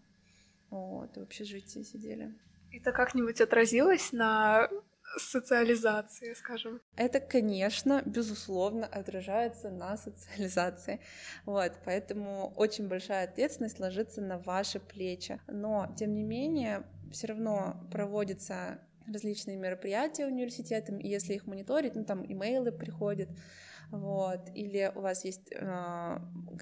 Вот, 0.70 1.18
в 1.18 1.22
общежитии 1.22 1.84
сидели. 1.84 2.34
Это 2.78 2.92
как-нибудь 2.92 3.42
отразилось 3.42 4.12
на 4.12 4.70
социализации, 5.18 6.34
скажем? 6.34 6.82
Это, 6.96 7.20
конечно, 7.20 8.02
безусловно, 8.06 8.86
отражается 8.86 9.70
на 9.70 9.98
социализации. 9.98 11.00
Вот, 11.46 11.74
поэтому 11.86 12.54
очень 12.56 12.88
большая 12.88 13.26
ответственность 13.26 13.80
ложится 13.80 14.22
на 14.22 14.38
ваши 14.38 14.80
плечи. 14.80 15.40
Но, 15.48 15.94
тем 15.98 16.14
не 16.14 16.24
менее, 16.24 16.84
все 17.12 17.28
равно 17.28 17.88
проводятся 17.92 18.80
различные 19.08 19.58
мероприятия 19.58 20.26
университетом, 20.26 20.98
и 20.98 21.08
если 21.08 21.34
их 21.34 21.46
мониторить, 21.46 21.96
ну 21.96 22.04
там 22.04 22.26
имейлы 22.26 22.72
приходят, 22.72 23.30
вот, 23.92 24.50
или 24.54 24.92
у 24.96 25.02
вас 25.02 25.26
есть 25.26 25.52
э, 25.52 26.18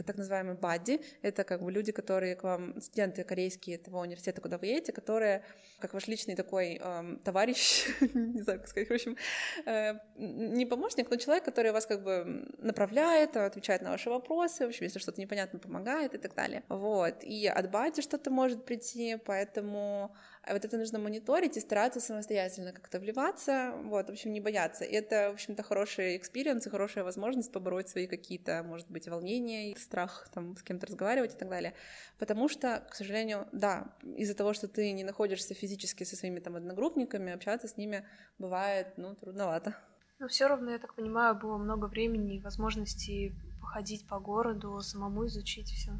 так 0.05 0.17
называемый 0.17 0.55
buddy, 0.55 1.01
это 1.21 1.43
как 1.43 1.61
бы 1.61 1.71
люди, 1.71 1.91
которые 1.91 2.35
к 2.35 2.43
вам, 2.43 2.79
студенты 2.81 3.23
корейские 3.23 3.77
того 3.77 3.99
университета, 3.99 4.41
куда 4.41 4.57
вы 4.57 4.67
едете, 4.67 4.91
которые 4.91 5.43
как 5.79 5.93
ваш 5.93 6.07
личный 6.07 6.35
такой 6.35 6.79
э, 6.81 7.17
товарищ, 7.23 7.87
не 8.13 8.41
знаю, 8.41 8.59
как 8.59 8.67
сказать, 8.67 8.89
в 8.89 8.93
общем, 8.93 9.17
э, 9.65 9.93
не 10.15 10.65
помощник, 10.65 11.09
но 11.09 11.17
человек, 11.17 11.43
который 11.43 11.71
вас 11.71 11.85
как 11.85 12.03
бы 12.03 12.47
направляет, 12.57 13.35
отвечает 13.35 13.81
на 13.81 13.91
ваши 13.91 14.09
вопросы, 14.09 14.65
в 14.65 14.69
общем, 14.69 14.83
если 14.85 14.99
что-то 14.99 15.19
непонятно, 15.19 15.59
помогает 15.59 16.13
и 16.15 16.17
так 16.17 16.35
далее. 16.35 16.63
Вот, 16.69 17.23
и 17.23 17.47
от 17.47 17.71
buddy 17.71 18.01
что-то 18.01 18.31
может 18.31 18.65
прийти, 18.65 19.17
поэтому 19.25 20.15
а 20.45 20.53
вот 20.53 20.65
это 20.65 20.77
нужно 20.77 20.99
мониторить 20.99 21.55
и 21.55 21.61
стараться 21.61 22.01
самостоятельно 22.01 22.73
как-то 22.73 22.99
вливаться, 22.99 23.73
вот, 23.85 24.07
в 24.07 24.11
общем, 24.11 24.31
не 24.33 24.41
бояться. 24.41 24.83
И 24.83 24.93
это, 24.93 25.29
в 25.29 25.33
общем-то, 25.33 25.63
хороший 25.63 26.17
experience 26.17 26.67
и 26.67 26.69
хорошая 26.69 27.05
возможность 27.05 27.51
побороть 27.51 27.89
свои 27.89 28.07
какие-то, 28.07 28.61
может 28.63 28.89
быть, 28.89 29.07
волнения, 29.07 29.75
страх 29.77 30.27
там 30.33 30.57
с 30.57 30.63
кем-то 30.63 30.87
разговаривать 30.87 31.33
и 31.33 31.37
так 31.37 31.49
далее. 31.49 31.73
Потому 32.19 32.49
что, 32.49 32.85
к 32.89 32.95
сожалению, 32.95 33.47
да, 33.53 33.95
из-за 34.03 34.35
того, 34.35 34.53
что 34.53 34.67
ты 34.67 34.91
не 34.91 35.05
находишься 35.05 35.53
физически 35.53 36.03
со 36.03 36.17
своими 36.17 36.39
там 36.39 36.57
одногруппниками, 36.57 37.31
общаться 37.31 37.67
с 37.67 37.77
ними 37.77 38.05
бывает, 38.37 38.87
ну, 38.97 39.15
трудновато. 39.15 39.75
Но 40.19 40.27
все 40.27 40.47
равно, 40.47 40.71
я 40.71 40.79
так 40.79 40.93
понимаю, 40.93 41.35
было 41.35 41.57
много 41.57 41.85
времени 41.85 42.35
и 42.35 42.41
возможности 42.41 43.33
походить 43.61 44.07
по 44.07 44.19
городу, 44.19 44.79
самому 44.81 45.25
изучить 45.27 45.69
все. 45.69 45.91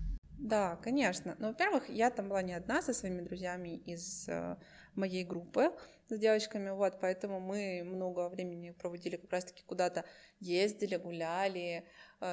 Да, 0.44 0.76
конечно. 0.84 1.36
Но, 1.40 1.48
во-первых, 1.48 1.90
я 1.90 2.10
там 2.10 2.28
была 2.28 2.42
не 2.42 2.54
одна 2.54 2.82
со 2.82 2.94
своими 2.94 3.22
друзьями 3.22 3.78
из 3.78 4.28
э, 4.28 4.58
моей 4.94 5.24
группы 5.24 5.72
с 6.10 6.18
девочками, 6.20 6.70
вот, 6.72 7.00
поэтому 7.00 7.40
мы 7.40 7.84
много 7.86 8.28
времени 8.28 8.72
проводили 8.72 9.16
как 9.16 9.32
раз-таки 9.32 9.64
куда-то 9.64 10.04
ездили, 10.42 10.98
гуляли, 10.98 11.86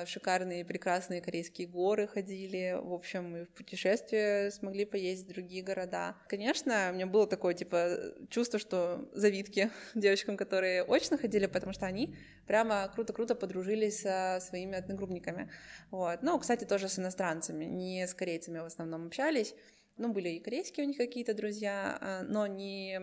шикарные, 0.06 0.64
прекрасные 0.64 1.20
корейские 1.20 1.66
горы 1.66 2.06
ходили, 2.06 2.78
в 2.80 2.92
общем, 2.92 3.36
и 3.36 3.44
в 3.44 3.50
путешествие 3.50 4.50
смогли 4.50 4.84
поездить 4.84 5.26
в 5.26 5.32
другие 5.34 5.62
города. 5.62 6.16
Конечно, 6.28 6.88
у 6.90 6.94
меня 6.94 7.06
было 7.06 7.26
такое, 7.26 7.54
типа, 7.54 7.98
чувство, 8.28 8.58
что 8.58 9.08
завидки 9.12 9.70
девочкам, 9.94 10.36
которые 10.36 10.82
очно 10.82 11.18
ходили, 11.18 11.46
потому 11.46 11.72
что 11.72 11.86
они 11.86 12.14
прямо 12.46 12.90
круто-круто 12.94 13.34
подружились 13.34 14.00
со 14.00 14.38
своими 14.40 14.78
одногруппниками, 14.78 15.50
вот. 15.90 16.22
Ну, 16.22 16.38
кстати, 16.38 16.64
тоже 16.64 16.88
с 16.88 16.98
иностранцами, 16.98 17.64
не 17.64 18.06
с 18.06 18.14
корейцами 18.14 18.58
в 18.58 18.64
основном 18.64 19.06
общались, 19.06 19.54
ну, 20.00 20.12
были 20.12 20.30
и 20.30 20.40
корейские 20.40 20.86
у 20.86 20.88
них 20.88 20.96
какие-то 20.96 21.34
друзья, 21.34 21.98
а, 22.00 22.22
но 22.22 22.46
не 22.46 22.98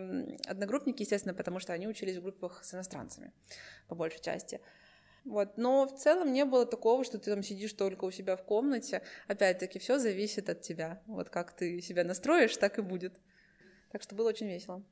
одногруппники, 0.47 1.03
естественно, 1.03 1.35
потому 1.35 1.59
что 1.59 1.73
они 1.73 1.87
учились 1.87 2.17
в 2.17 2.23
группах 2.23 2.63
с 2.63 2.73
иностранцами, 2.73 3.31
по 3.87 3.93
большей 3.95 4.19
части. 4.19 4.59
Вот. 5.25 5.57
Но 5.57 5.87
в 5.87 5.95
целом 5.95 6.33
не 6.33 6.45
было 6.45 6.65
такого, 6.65 7.03
что 7.03 7.17
ты 7.17 7.31
там 7.31 7.43
сидишь 7.43 7.73
только 7.73 8.05
у 8.05 8.11
себя 8.11 8.35
в 8.35 8.43
комнате. 8.43 9.01
Опять-таки, 9.27 9.79
все 9.79 9.99
зависит 9.99 10.49
от 10.49 10.61
тебя. 10.61 11.01
Вот 11.05 11.29
как 11.29 11.53
ты 11.53 11.81
себя 11.81 12.03
настроишь, 12.03 12.57
так 12.57 12.79
и 12.79 12.81
будет. 12.81 13.19
Так 13.91 14.01
что 14.01 14.15
было 14.15 14.29
очень 14.29 14.47
весело. 14.47 14.83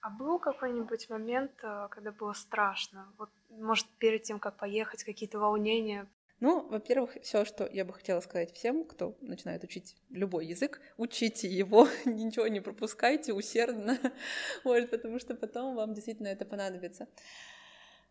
А 0.00 0.10
был 0.10 0.38
какой-нибудь 0.38 1.10
момент, 1.10 1.52
э, 1.62 1.88
когда 1.90 2.12
было 2.12 2.32
страшно? 2.32 3.12
Вот, 3.18 3.30
может, 3.50 3.86
перед 3.98 4.22
тем, 4.22 4.38
как 4.38 4.56
поехать, 4.56 5.02
какие-то 5.02 5.38
волнения? 5.38 6.08
Ну, 6.40 6.68
во-первых, 6.68 7.16
все, 7.20 7.44
что 7.44 7.66
я 7.66 7.84
бы 7.84 7.92
хотела 7.92 8.20
сказать 8.20 8.52
всем, 8.52 8.84
кто 8.84 9.16
начинает 9.20 9.64
учить 9.64 9.96
любой 10.10 10.46
язык, 10.46 10.80
учите 10.96 11.48
его, 11.48 11.88
ничего 12.04 12.46
не 12.46 12.60
пропускайте 12.60 13.32
усердно, 13.32 13.98
вот, 14.64 14.88
потому 14.90 15.18
что 15.18 15.34
потом 15.34 15.74
вам 15.74 15.94
действительно 15.94 16.28
это 16.28 16.44
понадобится. 16.44 17.08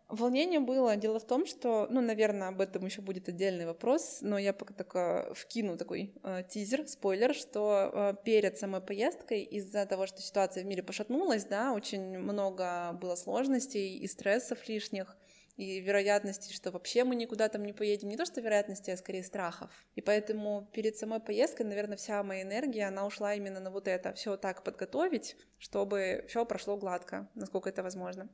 Волнение 0.09 0.61
было. 0.61 0.95
Дело 0.95 1.19
в 1.19 1.27
том, 1.27 1.45
что, 1.45 1.87
ну, 1.89 1.99
наверное, 1.99 2.47
об 2.47 2.61
этом 2.61 2.85
еще 2.85 3.01
будет 3.01 3.27
отдельный 3.27 3.65
вопрос, 3.65 4.19
но 4.21 4.37
я 4.37 4.53
пока 4.53 4.73
только 4.73 5.33
вкину 5.35 5.75
такой 5.77 6.13
э, 6.23 6.43
тизер, 6.47 6.87
спойлер, 6.87 7.35
что 7.35 7.91
э, 7.93 8.13
перед 8.23 8.57
самой 8.57 8.79
поездкой 8.79 9.41
из-за 9.41 9.85
того, 9.85 10.07
что 10.07 10.21
ситуация 10.21 10.63
в 10.63 10.65
мире 10.65 10.81
пошатнулась, 10.81 11.43
да, 11.43 11.73
очень 11.73 12.19
много 12.19 12.93
было 12.93 13.15
сложностей 13.15 13.97
и 13.97 14.07
стрессов 14.07 14.65
лишних, 14.69 15.17
и 15.57 15.81
вероятности, 15.81 16.53
что 16.53 16.71
вообще 16.71 17.03
мы 17.03 17.15
никуда 17.15 17.49
там 17.49 17.65
не 17.65 17.73
поедем. 17.73 18.07
Не 18.07 18.15
то, 18.15 18.25
что 18.25 18.39
вероятности, 18.39 18.91
а 18.91 18.97
скорее 18.97 19.23
страхов. 19.23 19.71
И 19.95 20.01
поэтому 20.01 20.69
перед 20.71 20.95
самой 20.95 21.19
поездкой, 21.19 21.65
наверное, 21.65 21.97
вся 21.97 22.23
моя 22.23 22.43
энергия, 22.43 22.85
она 22.85 23.05
ушла 23.05 23.33
именно 23.33 23.59
на 23.59 23.71
вот 23.71 23.87
это. 23.87 24.13
Все 24.13 24.37
так 24.37 24.63
подготовить, 24.63 25.35
чтобы 25.57 26.23
все 26.29 26.45
прошло 26.45 26.77
гладко, 26.77 27.27
насколько 27.33 27.69
это 27.69 27.83
возможно. 27.83 28.29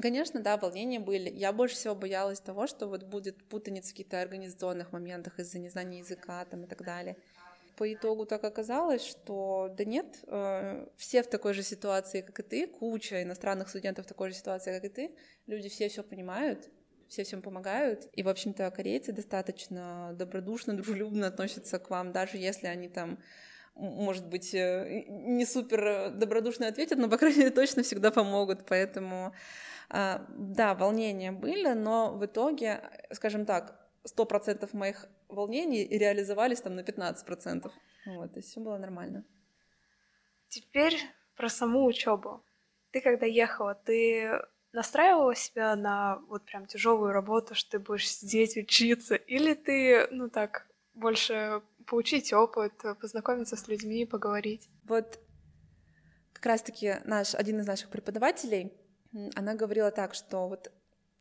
Конечно, 0.00 0.40
да, 0.40 0.56
волнения 0.56 0.98
были. 0.98 1.30
Я 1.30 1.52
больше 1.52 1.76
всего 1.76 1.94
боялась 1.94 2.40
того, 2.40 2.66
что 2.66 2.86
вот 2.86 3.04
будет 3.04 3.44
путаница 3.48 3.90
в 3.90 3.92
каких-то 3.92 4.20
организационных 4.20 4.92
моментах 4.92 5.38
из-за 5.38 5.58
незнания 5.58 5.98
языка 5.98 6.44
там 6.44 6.64
и 6.64 6.66
так 6.66 6.82
далее 6.82 7.16
по 7.76 7.92
итогу 7.92 8.26
так 8.26 8.44
оказалось, 8.44 9.04
что 9.04 9.72
да 9.76 9.84
нет, 9.84 10.18
э, 10.26 10.86
все 10.96 11.22
в 11.22 11.28
такой 11.28 11.54
же 11.54 11.62
ситуации, 11.62 12.20
как 12.20 12.38
и 12.40 12.42
ты, 12.42 12.66
куча 12.66 13.22
иностранных 13.22 13.68
студентов 13.68 14.04
в 14.04 14.08
такой 14.08 14.30
же 14.30 14.36
ситуации, 14.36 14.72
как 14.72 14.84
и 14.84 14.88
ты, 14.88 15.16
люди 15.46 15.68
все 15.68 15.88
все 15.88 16.02
понимают, 16.02 16.70
все 17.08 17.24
всем 17.24 17.42
помогают. 17.42 18.08
И, 18.12 18.22
в 18.22 18.28
общем-то, 18.28 18.70
корейцы 18.70 19.12
достаточно 19.12 20.14
добродушно, 20.14 20.76
дружелюбно 20.76 21.26
относятся 21.26 21.78
к 21.78 21.90
вам, 21.90 22.12
даже 22.12 22.36
если 22.36 22.66
они 22.66 22.88
там 22.88 23.18
может 23.74 24.26
быть, 24.26 24.54
э, 24.54 25.04
не 25.08 25.46
супер 25.46 26.10
добродушно 26.10 26.68
ответят, 26.68 26.98
но, 26.98 27.08
по 27.08 27.16
крайней 27.16 27.38
мере, 27.38 27.50
точно 27.50 27.82
всегда 27.82 28.10
помогут. 28.10 28.66
Поэтому, 28.66 29.34
а, 29.88 30.24
да, 30.28 30.74
волнения 30.74 31.32
были, 31.32 31.72
но 31.72 32.12
в 32.12 32.24
итоге, 32.24 32.82
скажем 33.12 33.46
так, 33.46 33.78
100% 34.04 34.72
моих 34.72 35.06
волнений 35.28 35.86
реализовались 35.86 36.60
там 36.60 36.74
на 36.74 36.82
15%. 36.82 37.72
Вот, 38.06 38.36
есть 38.36 38.50
все 38.50 38.60
было 38.60 38.78
нормально. 38.78 39.24
Теперь 40.48 40.98
про 41.36 41.48
саму 41.48 41.84
учебу. 41.84 42.44
Ты 42.90 43.00
когда 43.00 43.26
ехала, 43.26 43.74
ты 43.74 44.38
настраивала 44.72 45.34
себя 45.34 45.76
на 45.76 46.18
вот 46.28 46.44
прям 46.44 46.66
тяжелую 46.66 47.12
работу, 47.12 47.54
что 47.54 47.72
ты 47.72 47.78
будешь 47.78 48.08
сидеть, 48.08 48.56
учиться, 48.56 49.14
или 49.14 49.54
ты, 49.54 50.08
ну 50.10 50.28
так, 50.28 50.66
больше 50.94 51.62
получить 51.86 52.32
опыт, 52.32 52.72
познакомиться 53.00 53.56
с 53.56 53.68
людьми, 53.68 54.06
поговорить? 54.06 54.68
Вот 54.84 55.20
как 56.32 56.46
раз-таки 56.46 56.96
наш, 57.04 57.34
один 57.34 57.60
из 57.60 57.66
наших 57.66 57.90
преподавателей, 57.90 58.72
она 59.34 59.54
говорила 59.54 59.90
так, 59.90 60.14
что 60.14 60.48
вот 60.48 60.72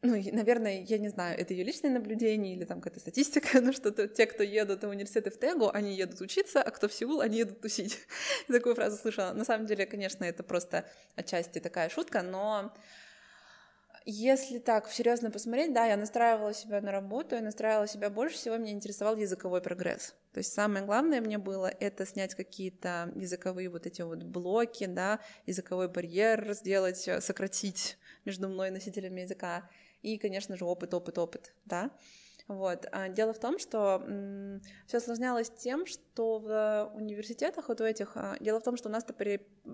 ну, 0.04 0.16
наверное, 0.32 0.82
я 0.82 0.98
не 0.98 1.10
знаю, 1.10 1.40
это 1.40 1.54
ее 1.54 1.64
личное 1.64 1.92
наблюдение 1.92 2.56
или 2.56 2.66
там 2.66 2.82
какая-то 2.82 3.00
статистика, 3.00 3.62
ну, 3.62 3.72
что 3.72 3.92
те, 4.08 4.26
кто 4.26 4.42
едут 4.42 4.84
в 4.84 4.88
университеты 4.88 5.30
в 5.30 5.38
Тегу, 5.38 5.70
они 5.72 5.96
едут 5.96 6.22
учиться, 6.22 6.62
а 6.64 6.72
кто 6.72 6.88
в 6.88 6.94
Сеул, 6.94 7.22
они 7.22 7.38
едут 7.38 7.62
тусить. 7.62 8.00
Такую 8.48 8.74
фразу 8.74 8.98
слышала. 8.98 9.32
На 9.34 9.46
самом 9.46 9.68
деле, 9.68 9.86
конечно, 9.86 10.24
это 10.24 10.42
просто 10.42 10.90
отчасти 11.16 11.60
такая 11.60 11.90
шутка, 11.90 12.24
но 12.24 12.74
если 14.06 14.60
так 14.60 14.90
серьезно 14.90 15.32
посмотреть, 15.32 15.74
да, 15.74 15.86
я 15.86 15.98
настраивала 15.98 16.54
себя 16.54 16.82
на 16.82 16.92
работу, 16.92 17.36
я 17.36 17.42
настраивала 17.42 17.88
себя 17.88 18.10
больше 18.10 18.36
всего, 18.38 18.58
меня 18.58 18.72
интересовал 18.72 19.16
языковой 19.16 19.62
прогресс. 19.62 20.16
То 20.34 20.40
есть 20.40 20.54
самое 20.54 20.86
главное 20.86 21.22
мне 21.22 21.38
было 21.38 21.68
это 21.68 22.06
снять 22.06 22.36
какие-то 22.36 23.12
языковые 23.16 23.70
вот 23.70 23.86
эти 23.86 24.02
вот 24.02 24.24
блоки, 24.24 24.86
да, 24.86 25.20
языковой 25.46 25.88
барьер 25.88 26.54
сделать, 26.54 27.10
сократить 27.20 27.98
между 28.26 28.50
мной 28.50 28.70
и 28.70 28.72
носителями 28.72 29.22
языка 29.22 29.70
и, 30.02 30.18
конечно 30.18 30.58
же, 30.58 30.66
опыт, 30.66 30.94
опыт, 30.94 31.18
опыт, 31.18 31.54
да. 31.66 31.92
Вот. 32.52 32.86
А 32.92 33.08
дело 33.08 33.34
в 33.34 33.40
том, 33.40 33.58
что 33.60 34.06
все 34.86 34.98
осложнялось 34.98 35.50
тем, 35.50 35.86
что 35.86 36.40
в 36.40 36.92
университетах 36.94 37.70
вот 37.70 37.80
у 37.80 37.86
этих... 37.86 38.18
А, 38.18 38.36
дело 38.42 38.60
в 38.60 38.64
том, 38.64 38.76
что 38.76 38.90
у 38.90 38.92
нас 38.92 39.06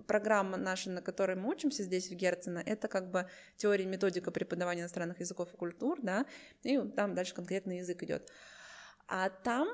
программа 0.06 0.58
наша, 0.58 0.92
на 0.92 1.02
которой 1.02 1.36
мы 1.36 1.50
учимся 1.50 1.82
здесь, 1.82 2.08
в 2.08 2.14
Герцена, 2.14 2.62
это 2.64 2.88
как 2.88 3.10
бы 3.10 3.28
теория 3.56 3.84
и 3.84 3.88
методика 3.88 4.30
преподавания 4.30 4.82
иностранных 4.82 5.20
языков 5.20 5.52
и 5.52 5.58
культур, 5.58 5.98
да, 6.04 6.28
и 6.62 6.78
там 6.78 7.16
дальше 7.16 7.34
конкретный 7.34 7.80
язык 7.80 8.04
идет. 8.04 8.30
А 9.08 9.32
там 9.32 9.70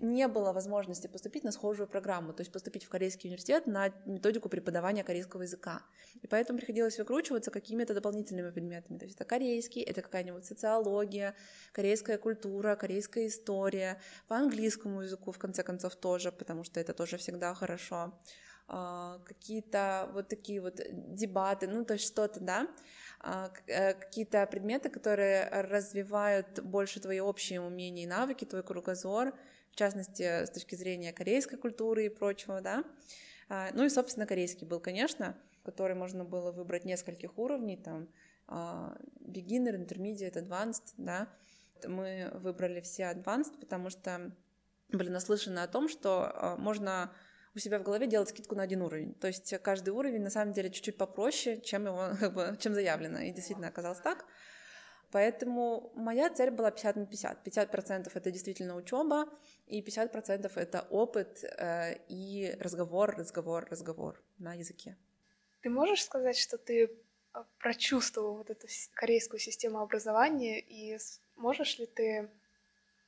не 0.00 0.28
было 0.28 0.52
возможности 0.52 1.06
поступить 1.06 1.44
на 1.44 1.52
схожую 1.52 1.86
программу, 1.86 2.32
то 2.32 2.40
есть 2.40 2.52
поступить 2.52 2.84
в 2.84 2.88
Корейский 2.88 3.28
университет 3.28 3.66
на 3.66 3.92
методику 4.04 4.48
преподавания 4.48 5.04
корейского 5.04 5.42
языка. 5.42 5.82
И 6.22 6.26
поэтому 6.26 6.58
приходилось 6.58 6.98
выкручиваться 6.98 7.50
какими-то 7.50 7.94
дополнительными 7.94 8.50
предметами. 8.50 8.98
То 8.98 9.04
есть 9.04 9.16
это 9.16 9.24
корейский, 9.24 9.82
это 9.82 10.02
какая-нибудь 10.02 10.44
социология, 10.44 11.34
корейская 11.72 12.18
культура, 12.18 12.76
корейская 12.76 13.26
история, 13.26 14.00
по 14.28 14.36
английскому 14.36 15.02
языку, 15.02 15.32
в 15.32 15.38
конце 15.38 15.62
концов, 15.62 15.96
тоже, 15.96 16.32
потому 16.32 16.64
что 16.64 16.80
это 16.80 16.92
тоже 16.92 17.16
всегда 17.16 17.54
хорошо. 17.54 18.12
А, 18.68 19.20
какие-то 19.24 20.10
вот 20.12 20.28
такие 20.28 20.60
вот 20.60 20.80
дебаты, 20.90 21.68
ну, 21.68 21.84
то 21.84 21.94
есть 21.94 22.06
что-то, 22.06 22.40
да, 22.40 22.66
а, 23.20 23.52
э, 23.66 23.94
какие-то 23.94 24.44
предметы, 24.46 24.88
которые 24.88 25.48
развивают 25.48 26.60
больше 26.62 27.00
твои 27.00 27.20
общие 27.20 27.60
умения 27.60 28.04
и 28.04 28.08
навыки, 28.08 28.44
твой 28.44 28.64
кругозор, 28.64 29.34
в 29.76 29.78
частности, 29.78 30.22
с 30.22 30.50
точки 30.50 30.74
зрения 30.74 31.12
корейской 31.12 31.56
культуры 31.58 32.06
и 32.06 32.08
прочего, 32.08 32.62
да. 32.62 32.82
А, 33.50 33.68
ну 33.74 33.84
и, 33.84 33.90
собственно, 33.90 34.26
корейский 34.26 34.66
был, 34.66 34.80
конечно, 34.80 35.36
который 35.66 35.94
можно 35.94 36.24
было 36.24 36.50
выбрать 36.50 36.86
нескольких 36.86 37.36
уровней, 37.36 37.76
там, 37.76 38.08
а, 38.48 38.96
beginner, 39.20 39.76
intermediate, 39.76 40.42
advanced, 40.42 40.94
да. 40.96 41.28
Мы 41.86 42.30
выбрали 42.32 42.80
все 42.80 43.02
advanced, 43.02 43.60
потому 43.60 43.90
что 43.90 44.32
были 44.88 45.10
наслышаны 45.10 45.58
о 45.58 45.68
том, 45.68 45.90
что 45.90 46.32
а, 46.32 46.56
можно 46.56 47.12
у 47.54 47.58
себя 47.58 47.78
в 47.78 47.82
голове 47.82 48.06
делать 48.06 48.30
скидку 48.30 48.54
на 48.54 48.62
один 48.62 48.80
уровень. 48.80 49.12
То 49.12 49.26
есть 49.26 49.58
каждый 49.58 49.90
уровень 49.90 50.22
на 50.22 50.30
самом 50.30 50.54
деле 50.54 50.70
чуть-чуть 50.70 50.96
попроще, 50.96 51.60
чем 51.60 51.84
его, 51.84 52.12
как 52.18 52.32
бы, 52.32 52.56
чем 52.58 52.72
заявлено. 52.72 53.18
И 53.18 53.30
действительно 53.30 53.68
оказалось 53.68 54.00
так. 54.00 54.24
Поэтому 55.12 55.92
моя 55.94 56.30
цель 56.30 56.50
была 56.50 56.70
50 56.70 56.96
на 56.96 57.06
50. 57.06 57.46
50% 57.46 58.10
это 58.12 58.30
действительно 58.30 58.76
учеба, 58.76 59.28
и 59.66 59.80
50% 59.80 60.50
это 60.56 60.86
опыт 60.90 61.44
э, 61.44 61.98
и 62.08 62.56
разговор, 62.60 63.14
разговор, 63.16 63.66
разговор 63.70 64.22
на 64.38 64.54
языке. 64.54 64.96
Ты 65.62 65.70
можешь 65.70 66.04
сказать, 66.04 66.36
что 66.36 66.58
ты 66.58 66.84
э, 66.84 67.44
прочувствовал 67.58 68.36
вот 68.36 68.50
эту 68.50 68.66
корейскую 68.94 69.40
систему 69.40 69.78
образования, 69.78 70.60
и 70.60 70.98
можешь 71.36 71.78
ли 71.78 71.86
ты 71.86 72.28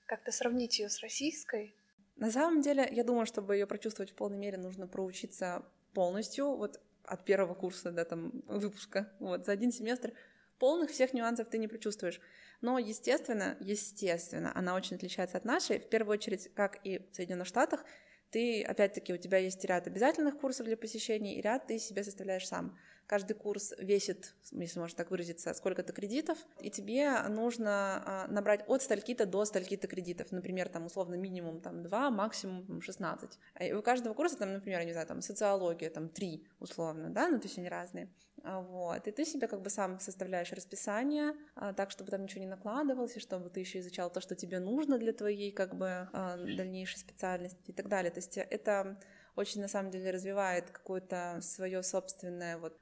как-то 0.06 0.32
сравнить 0.32 0.78
ее 0.78 0.88
с 0.88 1.00
российской? 1.00 1.74
На 2.16 2.30
самом 2.30 2.62
деле, 2.62 2.88
я 2.90 3.04
думаю, 3.04 3.26
чтобы 3.26 3.54
ее 3.54 3.66
прочувствовать 3.66 4.10
в 4.10 4.14
полной 4.14 4.38
мере, 4.38 4.56
нужно 4.56 4.86
проучиться 4.86 5.64
полностью, 5.94 6.56
вот 6.56 6.80
от 7.04 7.24
первого 7.24 7.54
курса 7.54 7.90
до 7.90 8.04
там 8.04 8.42
выпуска, 8.46 9.12
вот 9.18 9.46
за 9.46 9.52
один 9.52 9.72
семестр 9.72 10.12
полных 10.58 10.90
всех 10.90 11.14
нюансов 11.14 11.48
ты 11.48 11.58
не 11.58 11.68
прочувствуешь. 11.68 12.20
Но, 12.60 12.78
естественно, 12.78 13.56
естественно, 13.60 14.52
она 14.54 14.74
очень 14.74 14.96
отличается 14.96 15.36
от 15.36 15.44
нашей. 15.44 15.78
В 15.78 15.88
первую 15.88 16.14
очередь, 16.14 16.52
как 16.54 16.80
и 16.84 16.98
в 16.98 17.14
Соединенных 17.14 17.46
Штатах, 17.46 17.84
ты, 18.30 18.62
опять-таки, 18.62 19.14
у 19.14 19.16
тебя 19.16 19.38
есть 19.38 19.64
ряд 19.64 19.86
обязательных 19.86 20.38
курсов 20.38 20.66
для 20.66 20.76
посещения, 20.76 21.36
и 21.36 21.40
ряд 21.40 21.66
ты 21.66 21.78
себе 21.78 22.04
составляешь 22.04 22.46
сам. 22.46 22.76
Каждый 23.06 23.32
курс 23.32 23.72
весит, 23.78 24.34
если 24.52 24.78
можно 24.78 24.94
так 24.98 25.10
выразиться, 25.10 25.54
сколько-то 25.54 25.94
кредитов, 25.94 26.36
и 26.60 26.68
тебе 26.68 27.22
нужно 27.22 28.02
а, 28.04 28.26
набрать 28.28 28.64
от 28.66 28.82
стальки-то 28.82 29.24
до 29.24 29.46
стальки-то 29.46 29.86
кредитов. 29.86 30.30
Например, 30.30 30.68
там 30.68 30.84
условно 30.84 31.14
минимум 31.14 31.62
там 31.62 31.82
2, 31.82 32.10
максимум 32.10 32.82
16. 32.82 33.38
И 33.60 33.72
у 33.72 33.80
каждого 33.80 34.12
курса 34.12 34.36
там, 34.36 34.52
например, 34.52 34.84
не 34.84 34.92
знаю, 34.92 35.06
там 35.06 35.22
социология, 35.22 35.88
там 35.88 36.10
3 36.10 36.46
условно, 36.60 37.08
да, 37.08 37.28
ну 37.28 37.38
то 37.38 37.46
есть 37.46 37.56
они 37.56 37.70
разные. 37.70 38.12
А, 38.44 38.60
вот. 38.60 39.06
И 39.06 39.10
ты 39.10 39.24
себе 39.24 39.46
как 39.48 39.62
бы 39.62 39.70
сам 39.70 40.00
составляешь 40.00 40.52
расписание, 40.52 41.34
а, 41.54 41.72
так, 41.72 41.90
чтобы 41.90 42.10
там 42.10 42.22
ничего 42.22 42.40
не 42.40 42.46
накладывалось, 42.46 43.16
и 43.16 43.20
чтобы 43.20 43.50
ты 43.50 43.60
еще 43.60 43.80
изучал 43.80 44.10
то, 44.10 44.20
что 44.20 44.34
тебе 44.34 44.58
нужно 44.58 44.98
для 44.98 45.12
твоей 45.12 45.52
как 45.52 45.74
бы 45.74 46.08
дальнейшей 46.12 46.98
специальности 46.98 47.70
и 47.70 47.72
так 47.72 47.88
далее. 47.88 48.10
То 48.10 48.18
есть 48.18 48.38
это 48.38 48.96
очень 49.36 49.60
на 49.60 49.68
самом 49.68 49.90
деле 49.90 50.10
развивает 50.10 50.70
какое-то 50.70 51.38
свое 51.42 51.82
собственное 51.82 52.58
вот 52.58 52.78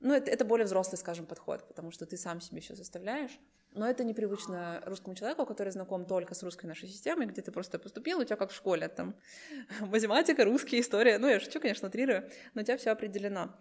ну, 0.00 0.12
это, 0.14 0.30
это 0.30 0.44
более 0.44 0.66
взрослый, 0.66 0.98
скажем, 0.98 1.26
подход, 1.26 1.66
потому 1.68 1.90
что 1.90 2.04
ты 2.04 2.16
сам 2.16 2.40
себе 2.40 2.60
все 2.60 2.76
составляешь. 2.76 3.40
Но 3.72 3.86
это 3.88 4.04
непривычно 4.04 4.82
русскому 4.86 5.14
человеку, 5.14 5.44
который 5.44 5.70
знаком 5.70 6.06
только 6.06 6.34
с 6.34 6.42
русской 6.42 6.66
нашей 6.66 6.88
системой, 6.88 7.26
где 7.26 7.42
ты 7.42 7.50
просто 7.50 7.78
поступил, 7.78 8.20
у 8.20 8.24
тебя 8.24 8.36
как 8.36 8.50
в 8.50 8.54
школе, 8.54 8.88
там, 8.88 9.14
математика, 9.80 10.44
русская 10.44 10.80
история. 10.80 11.18
Ну, 11.18 11.28
я 11.28 11.40
шучу, 11.40 11.60
конечно, 11.60 11.88
утрирую, 11.88 12.28
но 12.54 12.62
у 12.62 12.64
тебя 12.64 12.76
все 12.76 12.90
определено. 12.90 13.54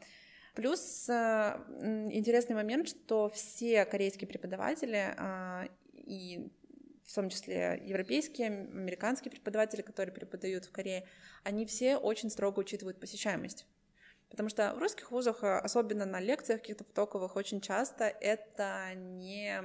Плюс 0.56 1.10
э, 1.10 1.58
интересный 2.12 2.56
момент, 2.56 2.88
что 2.88 3.30
все 3.30 3.84
корейские 3.84 4.28
преподаватели 4.28 5.14
э, 5.18 5.68
и 5.94 6.50
в 7.06 7.14
том 7.14 7.30
числе 7.30 7.82
европейские, 7.86 8.48
американские 8.48 9.32
преподаватели, 9.32 9.82
которые 9.82 10.14
преподают 10.14 10.66
в 10.66 10.72
Корее, 10.72 11.06
они 11.44 11.66
все 11.66 11.98
очень 11.98 12.30
строго 12.30 12.62
учитывают 12.62 13.02
посещаемость. 13.02 13.68
Потому 14.30 14.50
что 14.50 14.74
в 14.74 14.80
русских 14.80 15.12
вузах, 15.12 15.44
э, 15.44 15.58
особенно 15.58 16.06
на 16.06 16.22
лекциях 16.22 16.62
каких-то 16.62 16.86
потоковых, 16.86 17.36
очень 17.36 17.60
часто 17.60 18.06
это 18.06 18.94
не 18.96 19.62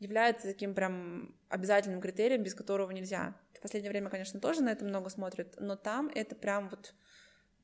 является 0.00 0.48
таким 0.48 0.74
прям 0.74 1.36
обязательным 1.48 2.00
критерием, 2.00 2.42
без 2.42 2.54
которого 2.54 2.90
нельзя. 2.90 3.36
В 3.54 3.60
последнее 3.60 3.90
время, 3.90 4.10
конечно, 4.10 4.40
тоже 4.40 4.62
на 4.62 4.70
это 4.70 4.84
много 4.84 5.08
смотрят, 5.08 5.54
но 5.60 5.76
там 5.76 6.10
это 6.12 6.34
прям 6.34 6.68
вот... 6.68 6.94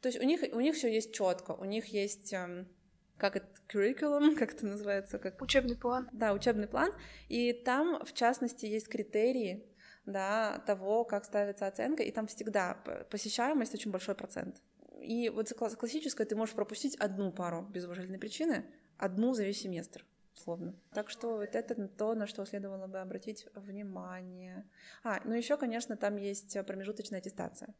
То 0.01 0.09
есть 0.09 0.21
у 0.21 0.25
них, 0.25 0.41
у 0.53 0.61
них 0.61 0.75
все 0.75 0.93
есть 0.93 1.15
четко, 1.15 1.53
у 1.53 1.65
них 1.65 1.87
есть 1.87 2.33
эм, 2.33 2.69
как 3.17 3.37
это, 3.37 3.47
curriculum, 3.69 4.35
как 4.39 4.55
это 4.55 4.67
называется? 4.67 5.19
Как... 5.19 5.41
Учебный 5.41 5.77
план. 5.77 6.09
Да, 6.13 6.33
учебный 6.33 6.69
план. 6.69 6.93
И 7.29 7.53
там, 7.53 8.05
в 8.05 8.13
частности, 8.13 8.67
есть 8.67 8.89
критерии 8.89 9.67
да, 10.05 10.63
того, 10.67 11.05
как 11.05 11.25
ставится 11.25 11.67
оценка, 11.67 12.03
и 12.03 12.11
там 12.11 12.27
всегда 12.27 12.75
посещаемость 13.11 13.75
очень 13.75 13.91
большой 13.91 14.15
процент. 14.15 14.63
И 15.01 15.29
вот 15.29 15.53
классическое 15.53 16.27
ты 16.27 16.37
можешь 16.37 16.55
пропустить 16.55 16.97
одну 16.97 17.33
пару 17.33 17.63
без 17.63 17.85
уважительной 17.85 18.19
причины, 18.19 18.65
одну 18.99 19.35
за 19.35 19.45
весь 19.45 19.61
семестр, 19.61 20.05
условно. 20.35 20.75
Так 20.93 21.11
что 21.11 21.37
вот 21.37 21.55
это 21.55 21.89
то, 21.89 22.15
на 22.15 22.27
что 22.27 22.45
следовало 22.45 22.87
бы 22.87 22.99
обратить 22.99 23.47
внимание. 23.55 24.65
А, 25.03 25.21
ну 25.25 25.35
еще, 25.35 25.57
конечно, 25.57 25.97
там 25.97 26.17
есть 26.17 26.57
промежуточная 26.67 27.19
аттестация. 27.19 27.75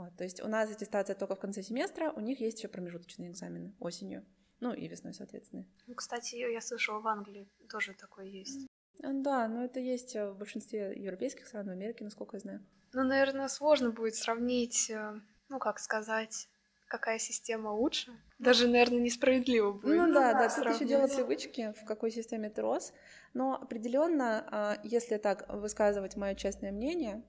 Вот, 0.00 0.16
то 0.16 0.24
есть 0.24 0.40
у 0.42 0.48
нас 0.48 0.70
аттестация 0.70 1.14
только 1.14 1.34
в 1.34 1.40
конце 1.40 1.62
семестра, 1.62 2.10
у 2.12 2.20
них 2.20 2.40
есть 2.40 2.56
еще 2.56 2.68
промежуточные 2.68 3.28
экзамены 3.30 3.74
осенью. 3.80 4.24
Ну 4.58 4.72
и 4.72 4.88
весной, 4.88 5.12
соответственно. 5.12 5.66
Ну, 5.86 5.94
кстати, 5.94 6.36
я 6.36 6.60
слышала, 6.62 7.00
в 7.00 7.06
Англии 7.06 7.46
тоже 7.68 7.92
такое 7.92 8.24
есть. 8.24 8.66
Да, 8.98 9.46
но 9.46 9.62
это 9.62 9.78
есть 9.78 10.14
в 10.14 10.32
большинстве 10.38 10.94
европейских 10.96 11.46
стран, 11.46 11.66
в 11.66 11.70
Америке, 11.70 12.04
насколько 12.04 12.36
я 12.36 12.40
знаю. 12.40 12.66
Ну, 12.94 13.04
наверное, 13.04 13.48
сложно 13.48 13.90
будет 13.90 14.14
сравнить, 14.14 14.88
э, 14.90 15.20
ну, 15.50 15.58
как 15.58 15.78
сказать, 15.78 16.48
какая 16.90 17.18
система 17.18 17.68
лучше. 17.68 18.10
Даже, 18.38 18.68
наверное, 18.68 19.00
несправедливо 19.00 19.72
будет. 19.72 19.96
Ну 19.96 20.12
да, 20.12 20.32
да, 20.32 20.48
тут 20.48 20.74
еще 20.74 20.86
дело 20.86 21.06
привычки, 21.08 21.74
в 21.80 21.84
какой 21.84 22.10
системе 22.10 22.48
ты 22.48 22.62
рос. 22.62 22.92
Но 23.32 23.54
определенно, 23.54 24.44
а, 24.50 24.80
если 24.82 25.18
так 25.18 25.46
высказывать 25.48 26.16
мое 26.16 26.34
честное 26.34 26.72
мнение, 26.72 27.22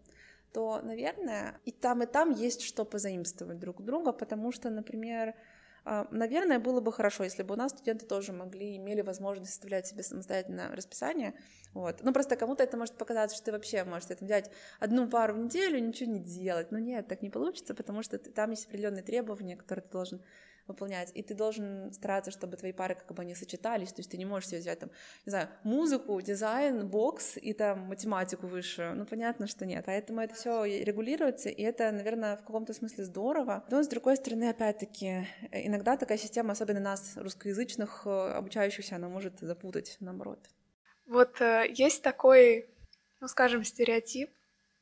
то, 0.54 0.82
наверное, 0.82 1.60
и 1.66 1.72
там, 1.72 2.04
и 2.04 2.06
там 2.06 2.32
есть 2.32 2.62
что 2.62 2.86
позаимствовать 2.86 3.60
друг 3.60 3.80
у 3.80 3.84
друга, 3.84 4.12
потому 4.12 4.52
что, 4.52 4.70
например, 4.70 5.34
а, 5.84 6.08
наверное, 6.12 6.60
было 6.60 6.80
бы 6.80 6.92
хорошо, 6.92 7.24
если 7.24 7.42
бы 7.42 7.56
у 7.56 7.58
нас 7.58 7.72
студенты 7.72 8.06
тоже 8.06 8.34
могли, 8.34 8.78
имели 8.78 9.02
возможность 9.02 9.52
составлять 9.52 9.88
себе 9.88 10.04
самостоятельно 10.04 10.76
расписание. 10.76 11.34
Вот. 11.74 12.04
Ну, 12.04 12.14
просто 12.14 12.36
кому-то 12.36 12.64
это 12.64 12.78
может 12.78 12.96
показаться, 12.98 13.36
что 13.36 13.46
ты 13.46 13.52
вообще 13.52 13.84
можешь 13.84 14.10
это 14.10 14.24
взять 14.24 14.52
одну 14.80 15.10
пару 15.10 15.34
в 15.34 15.40
неделю, 15.40 15.80
ничего 15.80 16.12
не 16.12 16.20
делать. 16.20 16.72
Но 16.72 16.78
нет, 16.78 17.08
так 17.08 17.24
не 17.24 17.32
получится, 17.32 17.74
потому 17.74 18.04
что 18.04 18.20
там 18.20 18.52
есть 18.52 18.68
определенные 18.68 19.02
требования, 19.02 19.56
которые 19.56 19.84
ты 19.84 19.90
должен 19.90 20.22
выполнять. 20.72 21.12
И 21.14 21.22
ты 21.22 21.34
должен 21.34 21.92
стараться, 21.94 22.32
чтобы 22.32 22.58
твои 22.58 22.72
пары 22.72 22.96
как 22.96 23.12
бы 23.14 23.22
они 23.22 23.36
сочетались. 23.36 23.94
То 23.94 24.00
есть 24.00 24.12
ты 24.12 24.18
не 24.18 24.26
можешь 24.26 24.50
себе 24.50 24.60
взять 24.60 24.80
там, 24.80 24.90
не 25.26 25.30
знаю, 25.30 25.50
музыку, 25.64 26.20
дизайн, 26.22 26.88
бокс 26.88 27.38
и 27.38 27.54
там 27.54 27.82
математику 27.82 28.48
высшую. 28.48 28.96
Ну, 28.96 29.06
понятно, 29.06 29.48
что 29.48 29.66
нет. 29.66 29.86
Поэтому 29.86 30.22
это 30.22 30.34
все 30.34 30.66
регулируется, 30.84 31.50
и 31.50 31.62
это, 31.62 31.92
наверное, 31.92 32.38
в 32.38 32.42
каком-то 32.42 32.74
смысле 32.74 33.06
здорово. 33.06 33.66
Но, 33.70 33.84
с 33.84 33.88
другой 33.88 34.18
стороны, 34.18 34.50
опять-таки, 34.50 35.28
иногда 35.52 35.98
такая 35.98 36.18
система, 36.18 36.52
особенно 36.52 36.80
нас, 36.80 37.14
русскоязычных 37.16 38.04
э, 38.06 38.10
обучающихся, 38.10 38.96
она 38.96 39.10
может 39.10 39.40
запутать, 39.40 39.98
наоборот. 40.00 40.40
Вот 41.06 41.42
э, 41.42 41.66
есть 41.74 42.02
такой, 42.04 42.70
ну, 43.20 43.28
скажем, 43.28 43.64
стереотип, 43.64 44.30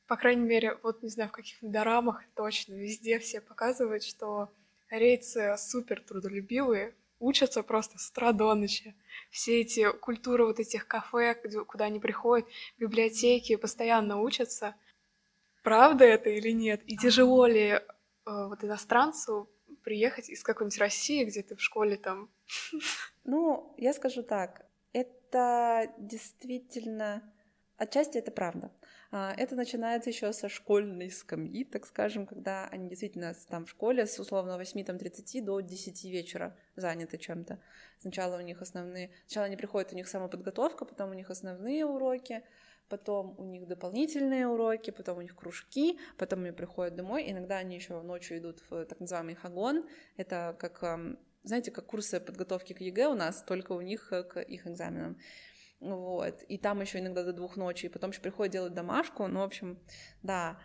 по 0.06 0.16
крайней 0.16 0.44
мере, 0.44 0.76
вот, 0.82 1.02
не 1.02 1.08
знаю, 1.08 1.28
в 1.28 1.32
каких 1.32 1.58
дорамах 1.60 2.24
точно, 2.34 2.74
везде 2.74 3.20
все 3.20 3.40
показывают, 3.40 4.02
что 4.02 4.52
Корейцы 4.90 5.56
супер 5.56 6.02
трудолюбивые, 6.02 6.96
учатся 7.20 7.62
просто 7.62 7.96
с 7.96 8.10
утра 8.10 8.32
до 8.32 8.56
ночи. 8.56 8.96
Все 9.30 9.60
эти 9.60 9.92
культуры 9.92 10.44
вот 10.44 10.58
этих 10.58 10.88
кафе, 10.88 11.36
куда 11.68 11.84
они 11.84 12.00
приходят, 12.00 12.48
библиотеки, 12.76 13.54
постоянно 13.54 14.20
учатся. 14.20 14.74
Правда 15.62 16.04
это 16.04 16.30
или 16.30 16.50
нет? 16.50 16.82
И 16.86 16.96
тяжело 16.96 17.46
ли 17.46 17.68
э, 17.68 17.80
вот 18.24 18.64
иностранцу 18.64 19.48
приехать 19.84 20.28
из 20.28 20.42
какой-нибудь 20.42 20.78
России, 20.78 21.24
где 21.24 21.44
ты 21.44 21.54
в 21.54 21.62
школе 21.62 21.96
там? 21.96 22.28
Ну, 23.22 23.72
я 23.76 23.92
скажу 23.92 24.24
так, 24.24 24.66
это 24.92 25.94
действительно, 25.98 27.22
отчасти 27.80 28.18
это 28.18 28.30
правда. 28.30 28.70
А, 29.10 29.34
это 29.36 29.56
начинается 29.56 30.10
еще 30.10 30.32
со 30.32 30.48
школьной 30.48 31.10
скамьи, 31.10 31.64
так 31.64 31.86
скажем, 31.86 32.26
когда 32.26 32.66
они 32.66 32.88
действительно 32.88 33.34
там 33.48 33.64
в 33.64 33.70
школе 33.70 34.06
с 34.06 34.20
условно 34.20 34.60
8-30 34.60 35.42
до 35.42 35.60
10 35.60 36.04
вечера 36.04 36.56
заняты 36.76 37.18
чем-то. 37.18 37.58
Сначала 37.98 38.36
у 38.36 38.40
них 38.40 38.60
основные... 38.60 39.10
Сначала 39.26 39.46
они 39.46 39.56
приходят, 39.56 39.92
у 39.92 39.96
них 39.96 40.08
самоподготовка, 40.08 40.84
потом 40.84 41.10
у 41.10 41.14
них 41.14 41.30
основные 41.30 41.86
уроки, 41.86 42.42
потом 42.90 43.34
у 43.38 43.44
них 43.44 43.66
дополнительные 43.66 44.46
уроки, 44.46 44.90
потом 44.90 45.18
у 45.18 45.22
них 45.22 45.34
кружки, 45.34 45.98
потом 46.18 46.40
они 46.40 46.52
приходят 46.52 46.94
домой, 46.94 47.30
иногда 47.30 47.56
они 47.56 47.76
еще 47.76 48.00
ночью 48.02 48.38
идут 48.38 48.62
в 48.68 48.84
так 48.84 49.00
называемый 49.00 49.36
хагвон, 49.36 49.84
это 50.18 50.54
как, 50.58 50.82
знаете, 51.44 51.70
как 51.70 51.86
курсы 51.86 52.20
подготовки 52.20 52.74
к 52.74 52.80
ЕГЭ 52.80 53.08
у 53.08 53.14
нас, 53.14 53.42
только 53.42 53.72
у 53.72 53.80
них 53.80 54.08
к 54.10 54.40
их 54.40 54.66
экзаменам. 54.66 55.16
Вот. 55.80 56.42
И 56.42 56.58
там 56.58 56.80
еще 56.80 56.98
иногда 56.98 57.24
до 57.24 57.32
двух 57.32 57.56
ночи, 57.56 57.86
и 57.86 57.88
потом 57.88 58.10
еще 58.10 58.20
приходят 58.20 58.52
делать 58.52 58.74
домашку. 58.74 59.26
Ну, 59.26 59.40
в 59.40 59.44
общем, 59.44 59.78
да. 60.22 60.58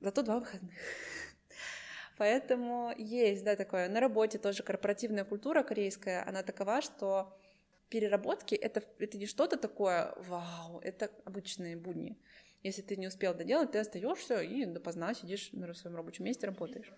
Зато 0.00 0.22
два 0.22 0.38
выходных. 0.38 0.74
Поэтому 2.16 2.94
есть, 2.96 3.44
да, 3.44 3.56
такое. 3.56 3.88
На 3.88 4.00
работе 4.00 4.38
тоже 4.38 4.62
корпоративная 4.62 5.24
культура 5.24 5.62
корейская, 5.62 6.26
она 6.26 6.42
такова, 6.42 6.80
что 6.80 7.36
переработки 7.88 8.54
это, 8.54 8.82
это 8.98 9.18
не 9.18 9.26
что-то 9.26 9.56
такое, 9.56 10.14
вау, 10.16 10.78
это 10.80 11.10
обычные 11.24 11.76
будни. 11.76 12.16
Если 12.62 12.82
ты 12.82 12.96
не 12.96 13.08
успел 13.08 13.34
доделать, 13.34 13.72
ты 13.72 13.78
остаешься 13.78 14.40
и 14.42 14.64
допоздна 14.64 15.14
сидишь 15.14 15.50
на 15.52 15.72
своем 15.74 15.96
рабочем 15.96 16.24
месте, 16.24 16.46
работаешь. 16.46 16.92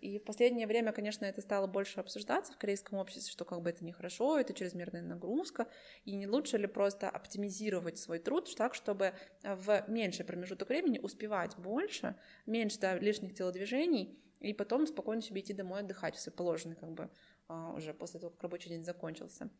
И 0.00 0.18
в 0.18 0.24
последнее 0.24 0.66
время, 0.66 0.92
конечно, 0.92 1.26
это 1.26 1.42
стало 1.42 1.66
больше 1.66 2.00
обсуждаться 2.00 2.52
в 2.52 2.56
корейском 2.56 2.98
обществе, 2.98 3.30
что 3.30 3.44
как 3.44 3.60
бы 3.60 3.70
это 3.70 3.84
нехорошо, 3.84 4.38
это 4.38 4.54
чрезмерная 4.54 5.02
нагрузка, 5.02 5.68
и 6.04 6.16
не 6.16 6.26
лучше 6.26 6.56
ли 6.56 6.66
просто 6.66 7.08
оптимизировать 7.08 7.98
свой 7.98 8.18
труд 8.18 8.48
так, 8.56 8.74
чтобы 8.74 9.12
в 9.42 9.84
меньший 9.88 10.24
промежуток 10.24 10.70
времени 10.70 10.98
успевать 10.98 11.56
больше, 11.56 12.16
меньше 12.46 12.78
да, 12.80 12.94
лишних 12.98 13.34
телодвижений, 13.34 14.18
и 14.40 14.54
потом 14.54 14.86
спокойно 14.86 15.20
себе 15.20 15.42
идти 15.42 15.52
домой 15.52 15.80
отдыхать, 15.80 16.16
все 16.16 16.30
положено 16.30 16.74
как 16.74 16.92
бы 16.92 17.10
а, 17.48 17.72
уже 17.74 17.92
после 17.92 18.20
того, 18.20 18.30
как 18.30 18.42
рабочий 18.42 18.70
день 18.70 18.84
закончился. 18.84 19.50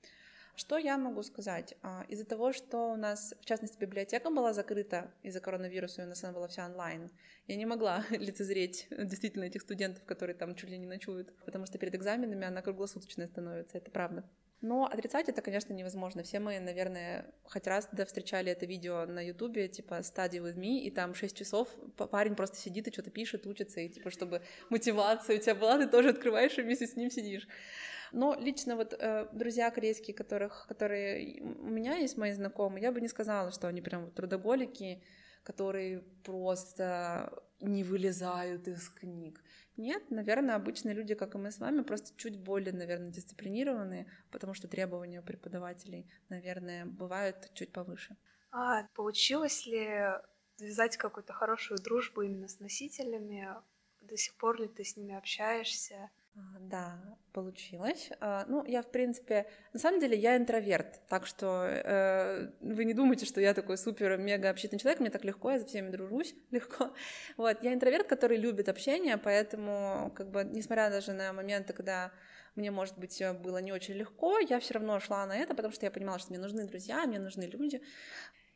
Что 0.56 0.78
я 0.78 0.98
могу 0.98 1.22
сказать? 1.22 1.74
А, 1.82 2.04
из-за 2.08 2.24
того, 2.24 2.52
что 2.52 2.92
у 2.92 2.96
нас, 2.96 3.34
в 3.40 3.44
частности, 3.44 3.78
библиотека 3.78 4.30
была 4.30 4.52
закрыта 4.52 5.10
из-за 5.22 5.40
коронавируса, 5.40 6.02
и 6.02 6.04
у 6.04 6.08
нас 6.08 6.22
она 6.24 6.32
была 6.32 6.48
вся 6.48 6.66
онлайн, 6.66 7.10
я 7.46 7.56
не 7.56 7.66
могла 7.66 8.04
лицезреть 8.10 8.86
действительно 8.90 9.44
этих 9.44 9.62
студентов, 9.62 10.04
которые 10.04 10.36
там 10.36 10.54
чуть 10.54 10.70
ли 10.70 10.78
не 10.78 10.86
ночуют, 10.86 11.34
потому 11.44 11.66
что 11.66 11.78
перед 11.78 11.94
экзаменами 11.94 12.46
она 12.46 12.62
круглосуточная 12.62 13.26
становится, 13.26 13.78
это 13.78 13.90
правда. 13.90 14.28
Но 14.60 14.84
отрицать 14.84 15.28
это, 15.28 15.40
конечно, 15.40 15.72
невозможно. 15.72 16.22
Все 16.22 16.38
мы, 16.38 16.60
наверное, 16.60 17.32
хоть 17.44 17.66
раз 17.66 17.88
да, 17.92 18.04
встречали 18.04 18.52
это 18.52 18.66
видео 18.66 19.06
на 19.06 19.20
Ютубе, 19.20 19.68
типа 19.68 20.00
«Study 20.00 20.38
with 20.38 20.56
me», 20.56 20.80
и 20.80 20.90
там 20.90 21.14
6 21.14 21.34
часов 21.36 21.68
парень 21.96 22.34
просто 22.34 22.58
сидит 22.58 22.86
и 22.86 22.92
что-то 22.92 23.10
пишет, 23.10 23.46
учится, 23.46 23.80
и 23.80 23.88
типа, 23.88 24.10
чтобы 24.10 24.42
мотивация 24.68 25.36
у 25.36 25.40
тебя 25.40 25.54
была, 25.54 25.78
ты 25.78 25.86
тоже 25.86 26.10
открываешь 26.10 26.58
и 26.58 26.62
вместе 26.62 26.86
с 26.86 26.94
ним 26.94 27.10
сидишь. 27.10 27.48
Но 28.12 28.34
лично 28.34 28.76
вот 28.76 28.92
э, 28.92 29.28
друзья 29.32 29.70
корейские, 29.70 30.14
которых, 30.14 30.66
которые 30.68 31.40
у 31.42 31.68
меня 31.68 31.96
есть 31.96 32.18
мои 32.18 32.32
знакомые, 32.32 32.82
я 32.82 32.92
бы 32.92 33.00
не 33.00 33.08
сказала, 33.08 33.52
что 33.52 33.66
они 33.66 33.80
прям 33.80 34.10
трудоголики, 34.10 35.02
которые 35.42 36.00
просто 36.24 37.32
не 37.60 37.84
вылезают 37.84 38.68
из 38.68 38.88
книг. 38.88 39.42
Нет, 39.76 40.10
наверное, 40.10 40.54
обычные 40.56 40.94
люди, 40.94 41.14
как 41.14 41.34
и 41.34 41.38
мы 41.38 41.50
с 41.50 41.58
вами, 41.58 41.82
просто 41.82 42.16
чуть 42.16 42.38
более, 42.38 42.72
наверное, 42.72 43.10
дисциплинированные, 43.10 44.10
потому 44.30 44.54
что 44.54 44.68
требования 44.68 45.22
преподавателей, 45.22 46.10
наверное, 46.28 46.84
бывают 46.86 47.50
чуть 47.54 47.72
повыше. 47.72 48.16
А 48.52 48.84
получилось 48.94 49.66
ли 49.66 50.12
связать 50.56 50.96
какую-то 50.96 51.32
хорошую 51.32 51.80
дружбу 51.80 52.22
именно 52.22 52.48
с 52.48 52.58
носителями? 52.60 53.48
До 54.00 54.16
сих 54.16 54.36
пор 54.36 54.60
ли 54.60 54.68
ты 54.68 54.84
с 54.84 54.96
ними 54.96 55.14
общаешься? 55.14 56.10
А, 56.34 56.40
да, 56.60 56.98
получилось. 57.32 58.10
А, 58.20 58.44
ну, 58.48 58.64
я, 58.64 58.82
в 58.82 58.90
принципе, 58.90 59.46
на 59.72 59.80
самом 59.80 60.00
деле, 60.00 60.16
я 60.16 60.36
интроверт, 60.36 61.00
так 61.08 61.26
что 61.26 61.64
э, 61.66 62.50
вы 62.60 62.84
не 62.84 62.94
думайте, 62.94 63.26
что 63.26 63.40
я 63.40 63.54
такой 63.54 63.76
супер-мега 63.78 64.50
общительный 64.50 64.78
человек, 64.78 65.00
мне 65.00 65.10
так 65.10 65.24
легко, 65.24 65.50
я 65.50 65.58
за 65.58 65.66
всеми 65.66 65.90
дружусь 65.90 66.34
легко. 66.50 66.92
Вот, 67.36 67.62
я 67.62 67.74
интроверт, 67.74 68.06
который 68.06 68.36
любит 68.36 68.68
общение, 68.68 69.16
поэтому, 69.16 70.12
как 70.14 70.30
бы, 70.30 70.44
несмотря 70.44 70.90
даже 70.90 71.12
на 71.12 71.32
моменты, 71.32 71.72
когда 71.72 72.12
мне, 72.56 72.70
может 72.70 72.98
быть, 72.98 73.22
было 73.42 73.58
не 73.58 73.72
очень 73.72 73.94
легко, 73.94 74.38
я 74.38 74.58
все 74.60 74.74
равно 74.74 74.98
шла 75.00 75.24
на 75.26 75.36
это, 75.36 75.54
потому 75.54 75.72
что 75.72 75.86
я 75.86 75.90
понимала, 75.90 76.18
что 76.18 76.30
мне 76.30 76.38
нужны 76.40 76.66
друзья, 76.66 77.06
мне 77.06 77.18
нужны 77.18 77.44
люди. 77.44 77.80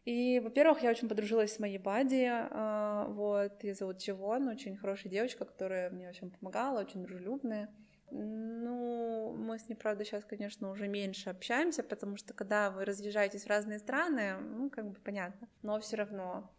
И, 0.04 0.38
во-первых, 0.40 0.82
я 0.82 0.90
очень 0.90 1.08
подружилась 1.08 1.54
с 1.54 1.58
моей 1.58 1.78
бади, 1.78 2.28
а, 2.30 3.06
вот, 3.08 3.64
ее 3.64 3.74
зовут 3.74 3.98
Чивон, 3.98 4.48
очень 4.48 4.76
хорошая 4.76 5.10
девочка, 5.10 5.46
которая 5.46 5.90
мне 5.90 6.08
очень 6.08 6.30
помогала, 6.30 6.80
очень 6.80 7.02
дружелюбная. 7.02 7.70
Ну, 8.10 9.34
мы 9.36 9.58
с 9.58 9.66
ней, 9.68 9.76
правда, 9.76 10.04
сейчас, 10.04 10.24
конечно, 10.24 10.70
уже 10.70 10.88
меньше 10.88 11.30
общаемся, 11.30 11.82
потому 11.82 12.16
что 12.16 12.34
когда 12.34 12.70
вы 12.70 12.84
разъезжаетесь 12.84 13.44
в 13.44 13.48
разные 13.48 13.78
страны, 13.78 14.36
ну, 14.36 14.68
как 14.68 14.90
бы 14.90 15.00
понятно, 15.00 15.48
но 15.62 15.80
все 15.80 15.96
равно. 15.96 16.50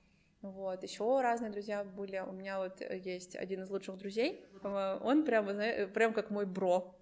Вот, 0.42 0.84
еще 0.84 1.22
разные 1.22 1.52
друзья 1.52 1.84
были. 1.84 2.20
У 2.20 2.32
меня 2.32 2.60
вот 2.60 2.82
есть 2.82 3.36
один 3.36 3.64
из 3.64 3.70
лучших 3.70 3.98
друзей. 3.98 4.46
Он 4.64 5.24
прямо, 5.24 5.54
прям 5.88 6.14
как 6.14 6.30
мой 6.30 6.46
бро. 6.46 6.96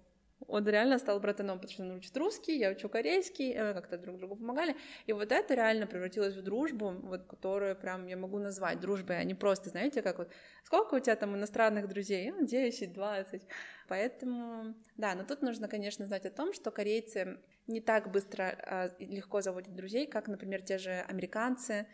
Он 0.46 0.68
реально 0.68 0.98
стал 0.98 1.20
братаном, 1.20 1.58
потому 1.58 1.72
что 1.72 1.82
он 1.82 1.90
учит 1.92 2.16
русский, 2.16 2.58
я 2.58 2.70
учу 2.70 2.88
корейский, 2.88 3.58
мы 3.58 3.74
как-то 3.74 3.98
друг 3.98 4.18
другу 4.18 4.36
помогали. 4.36 4.76
И 5.06 5.12
вот 5.12 5.32
это 5.32 5.54
реально 5.54 5.86
превратилось 5.86 6.34
в 6.34 6.42
дружбу, 6.42 6.90
вот, 6.90 7.24
которую 7.24 7.76
прям 7.76 8.06
я 8.06 8.16
могу 8.16 8.38
назвать 8.38 8.80
дружбой, 8.80 9.18
а 9.18 9.24
не 9.24 9.34
просто, 9.34 9.70
знаете, 9.70 10.02
как 10.02 10.18
вот, 10.18 10.30
сколько 10.64 10.94
у 10.94 11.00
тебя 11.00 11.16
там 11.16 11.34
иностранных 11.34 11.88
друзей? 11.88 12.30
Ну, 12.30 12.46
10, 12.46 12.92
20. 12.92 13.42
Поэтому, 13.88 14.74
да, 14.96 15.14
но 15.14 15.24
тут 15.24 15.42
нужно, 15.42 15.68
конечно, 15.68 16.04
знать 16.06 16.26
о 16.26 16.30
том, 16.30 16.52
что 16.52 16.70
корейцы 16.70 17.38
не 17.66 17.80
так 17.80 18.10
быстро 18.10 18.56
а, 18.62 18.90
легко 18.98 19.40
заводят 19.40 19.74
друзей, 19.74 20.06
как, 20.06 20.28
например, 20.28 20.62
те 20.62 20.78
же 20.78 20.90
американцы, 21.08 21.86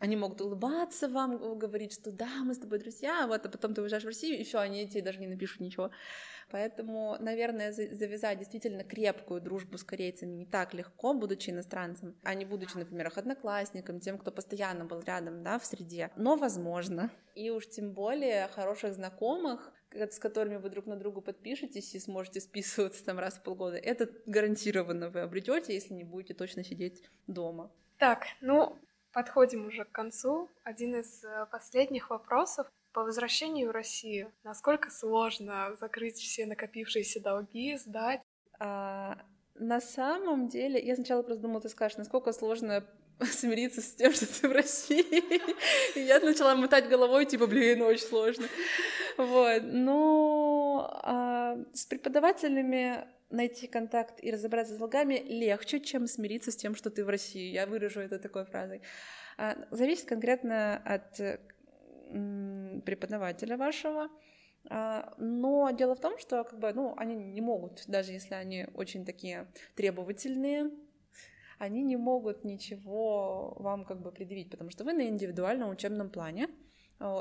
они 0.00 0.16
могут 0.16 0.40
улыбаться 0.40 1.08
вам, 1.08 1.58
говорить, 1.58 1.92
что 1.92 2.10
да, 2.10 2.42
мы 2.42 2.54
с 2.54 2.58
тобой 2.58 2.78
друзья, 2.78 3.26
вот, 3.26 3.44
а 3.44 3.48
потом 3.48 3.74
ты 3.74 3.82
уезжаешь 3.82 4.02
в 4.02 4.06
Россию, 4.06 4.40
и 4.40 4.44
все, 4.44 4.58
они 4.58 4.88
тебе 4.88 5.02
даже 5.02 5.20
не 5.20 5.28
напишут 5.28 5.60
ничего. 5.60 5.90
Поэтому, 6.50 7.16
наверное, 7.20 7.70
завязать 7.70 8.38
действительно 8.38 8.82
крепкую 8.82 9.40
дружбу 9.40 9.78
с 9.78 9.84
корейцами 9.84 10.32
не 10.32 10.46
так 10.46 10.74
легко, 10.74 11.14
будучи 11.14 11.50
иностранцем, 11.50 12.16
а 12.24 12.34
не 12.34 12.44
будучи, 12.44 12.76
например, 12.76 13.08
их 13.08 13.18
одноклассником, 13.18 14.00
тем, 14.00 14.18
кто 14.18 14.32
постоянно 14.32 14.86
был 14.86 15.00
рядом, 15.00 15.44
да, 15.44 15.58
в 15.58 15.64
среде. 15.64 16.10
Но 16.16 16.36
возможно. 16.36 17.10
И 17.36 17.50
уж 17.50 17.68
тем 17.68 17.92
более 17.92 18.48
хороших 18.48 18.94
знакомых, 18.94 19.72
с 19.92 20.18
которыми 20.18 20.56
вы 20.56 20.70
друг 20.70 20.86
на 20.86 20.96
другу 20.96 21.20
подпишетесь 21.20 21.94
и 21.94 22.00
сможете 22.00 22.40
списываться 22.40 23.04
там 23.04 23.18
раз 23.18 23.34
в 23.34 23.42
полгода, 23.42 23.76
это 23.76 24.08
гарантированно 24.26 25.10
вы 25.10 25.20
обретете, 25.20 25.74
если 25.74 25.94
не 25.94 26.04
будете 26.04 26.34
точно 26.34 26.64
сидеть 26.64 27.04
дома. 27.26 27.70
Так, 27.98 28.24
ну, 28.40 28.78
Подходим 29.12 29.66
уже 29.66 29.84
к 29.84 29.92
концу. 29.92 30.48
Один 30.62 30.94
из 30.94 31.24
э, 31.24 31.46
последних 31.50 32.10
вопросов. 32.10 32.68
По 32.92 33.02
возвращению 33.02 33.68
в 33.68 33.72
Россию, 33.72 34.32
насколько 34.42 34.90
сложно 34.90 35.76
закрыть 35.80 36.16
все 36.16 36.44
накопившиеся 36.46 37.20
долги, 37.20 37.76
сдать? 37.76 38.20
А, 38.58 39.16
на 39.54 39.80
самом 39.80 40.48
деле, 40.48 40.80
я 40.80 40.96
сначала 40.96 41.22
просто 41.22 41.42
думала, 41.42 41.60
ты 41.60 41.68
скажешь, 41.68 41.98
насколько 41.98 42.32
сложно 42.32 42.84
смириться 43.20 43.80
с 43.80 43.94
тем, 43.94 44.12
что 44.12 44.26
ты 44.26 44.48
в 44.48 44.52
России. 44.52 45.04
И 45.96 46.00
я 46.00 46.18
начала 46.20 46.54
мотать 46.54 46.88
головой, 46.88 47.26
типа, 47.26 47.46
блин, 47.46 47.82
очень 47.82 48.06
сложно. 48.06 48.46
Вот. 49.16 49.62
Но 49.64 50.90
а, 51.02 51.56
с 51.72 51.86
преподавателями 51.86 53.06
найти 53.30 53.66
контакт 53.66 54.22
и 54.22 54.30
разобраться 54.30 54.74
с 54.74 54.78
долгами 54.78 55.14
легче, 55.14 55.80
чем 55.80 56.06
смириться 56.06 56.50
с 56.50 56.56
тем, 56.56 56.74
что 56.74 56.90
ты 56.90 57.04
в 57.04 57.08
России. 57.08 57.52
Я 57.52 57.66
выражу 57.66 58.00
это 58.00 58.18
такой 58.18 58.44
фразой. 58.44 58.82
А, 59.38 59.56
зависит 59.70 60.06
конкретно 60.06 60.76
от 60.76 61.20
преподавателя 62.84 63.56
вашего. 63.56 64.08
А, 64.68 65.14
но 65.18 65.70
дело 65.70 65.94
в 65.94 66.00
том, 66.00 66.18
что 66.18 66.44
как 66.44 66.58
бы, 66.58 66.72
ну, 66.72 66.94
они 66.96 67.14
не 67.14 67.40
могут, 67.40 67.84
даже 67.86 68.12
если 68.12 68.34
они 68.34 68.66
очень 68.74 69.04
такие 69.04 69.46
требовательные, 69.74 70.70
они 71.58 71.82
не 71.82 71.96
могут 71.96 72.44
ничего 72.44 73.56
вам 73.58 73.84
как 73.84 74.00
бы 74.00 74.12
предъявить, 74.12 74.50
потому 74.50 74.70
что 74.70 74.84
вы 74.84 74.92
на 74.92 75.08
индивидуальном 75.08 75.70
учебном 75.70 76.10
плане, 76.10 76.48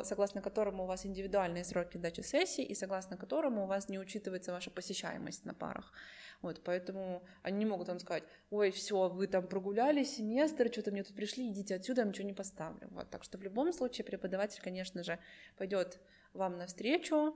согласно 0.03 0.41
которому 0.41 0.83
у 0.83 0.85
вас 0.87 1.05
индивидуальные 1.05 1.63
сроки 1.63 1.97
сдачи 1.97 2.21
сессий 2.21 2.63
и 2.63 2.75
согласно 2.75 3.17
которому 3.17 3.63
у 3.63 3.67
вас 3.67 3.87
не 3.87 3.97
учитывается 3.97 4.51
ваша 4.51 4.71
посещаемость 4.71 5.45
на 5.45 5.53
парах. 5.53 5.93
Вот, 6.41 6.61
поэтому 6.63 7.23
они 7.43 7.59
не 7.59 7.65
могут 7.65 7.87
вам 7.87 7.99
сказать, 7.99 8.23
ой, 8.49 8.71
все, 8.71 9.09
вы 9.09 9.27
там 9.27 9.47
прогуляли 9.47 10.03
семестр, 10.03 10.71
что-то 10.71 10.91
мне 10.91 11.03
тут 11.03 11.15
пришли, 11.15 11.49
идите 11.49 11.75
отсюда, 11.75 12.01
я 12.01 12.07
ничего 12.07 12.27
не 12.27 12.33
поставлю. 12.33 12.87
Вот, 12.91 13.09
так 13.09 13.23
что 13.23 13.37
в 13.37 13.43
любом 13.43 13.73
случае 13.73 14.05
преподаватель, 14.05 14.61
конечно 14.61 15.03
же, 15.03 15.19
пойдет 15.57 15.99
вам 16.33 16.57
навстречу, 16.57 17.35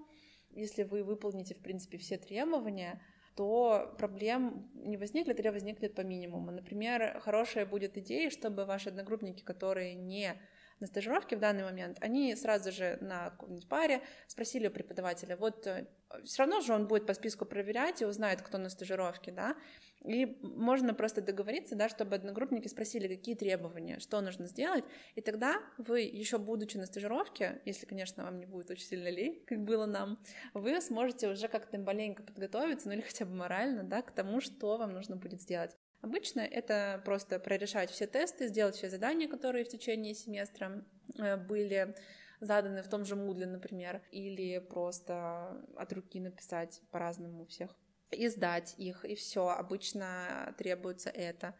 если 0.52 0.84
вы 0.84 1.04
выполните, 1.04 1.56
в 1.56 1.60
принципе, 1.60 1.98
все 1.98 2.18
требования, 2.18 3.02
то 3.36 3.94
проблем 3.98 4.70
не 4.76 4.98
возникнет 4.98 5.40
или 5.40 5.50
возникнет 5.50 5.96
по 5.96 6.02
минимуму. 6.02 6.52
Например, 6.52 7.20
хорошая 7.20 7.66
будет 7.66 7.98
идея, 7.98 8.30
чтобы 8.30 8.66
ваши 8.66 8.90
одногруппники, 8.90 9.44
которые 9.44 9.96
не 9.96 10.36
на 10.84 10.88
стажировке 10.88 11.38
в 11.38 11.40
данный 11.40 11.64
момент, 11.64 11.98
они 12.02 12.36
сразу 12.36 12.72
же 12.72 12.98
на 13.00 13.30
какой-нибудь 13.32 13.70
паре 13.70 14.02
спросили 14.28 14.68
у 14.68 14.72
преподавателя, 14.72 15.38
вот 15.38 15.66
э, 15.66 15.88
все 16.26 16.44
равно 16.44 16.60
же 16.60 16.74
он 16.74 16.88
будет 16.88 17.08
по 17.08 17.14
списку 17.14 17.46
проверять 17.46 18.02
и 18.02 18.06
узнает, 18.06 18.42
кто 18.42 18.58
на 18.58 18.70
стажировке, 18.70 19.32
да, 19.32 19.56
и 20.04 20.38
можно 20.42 20.94
просто 20.94 21.22
договориться, 21.22 21.76
да, 21.76 21.88
чтобы 21.88 22.16
одногруппники 22.16 22.68
спросили, 22.68 23.08
какие 23.08 23.36
требования, 23.36 24.00
что 24.00 24.20
нужно 24.20 24.48
сделать, 24.48 24.84
и 25.16 25.22
тогда 25.22 25.62
вы, 25.78 26.02
еще 26.02 26.38
будучи 26.38 26.76
на 26.76 26.86
стажировке, 26.86 27.62
если, 27.64 27.86
конечно, 27.86 28.26
вам 28.26 28.38
не 28.38 28.46
будет 28.46 28.70
очень 28.70 28.86
сильно 28.86 29.08
лень, 29.08 29.42
как 29.48 29.64
было 29.64 29.86
нам, 29.86 30.18
вы 30.54 30.82
сможете 30.82 31.30
уже 31.30 31.48
как-то 31.48 31.80
маленько 31.80 32.24
подготовиться, 32.24 32.90
ну 32.90 32.96
или 32.96 33.02
хотя 33.02 33.24
бы 33.24 33.34
морально, 33.34 33.84
да, 33.84 34.02
к 34.02 34.12
тому, 34.12 34.42
что 34.42 34.78
вам 34.78 34.92
нужно 34.92 35.16
будет 35.16 35.42
сделать. 35.42 35.78
Обычно 36.04 36.42
это 36.42 37.02
просто 37.06 37.40
прорешать 37.40 37.90
все 37.90 38.08
тесты, 38.08 38.50
сделать 38.50 38.76
все 38.76 38.90
задания, 38.90 39.30
которые 39.30 39.64
в 39.64 39.70
течение 39.70 40.14
семестра 40.14 40.84
э, 41.18 41.38
были 41.38 41.96
заданы 42.42 42.84
в 42.84 42.90
том 42.90 43.06
же 43.06 43.16
Moodle, 43.16 43.46
например, 43.46 44.02
или 44.12 44.60
просто 44.60 45.66
от 45.78 45.94
руки 45.94 46.20
написать 46.20 46.82
по-разному 46.92 47.46
всех 47.46 47.74
и 48.12 48.28
сдать 48.28 48.76
их, 48.78 49.06
и 49.06 49.16
все. 49.16 49.48
Обычно 49.48 50.54
требуется 50.58 51.10
это. 51.10 51.56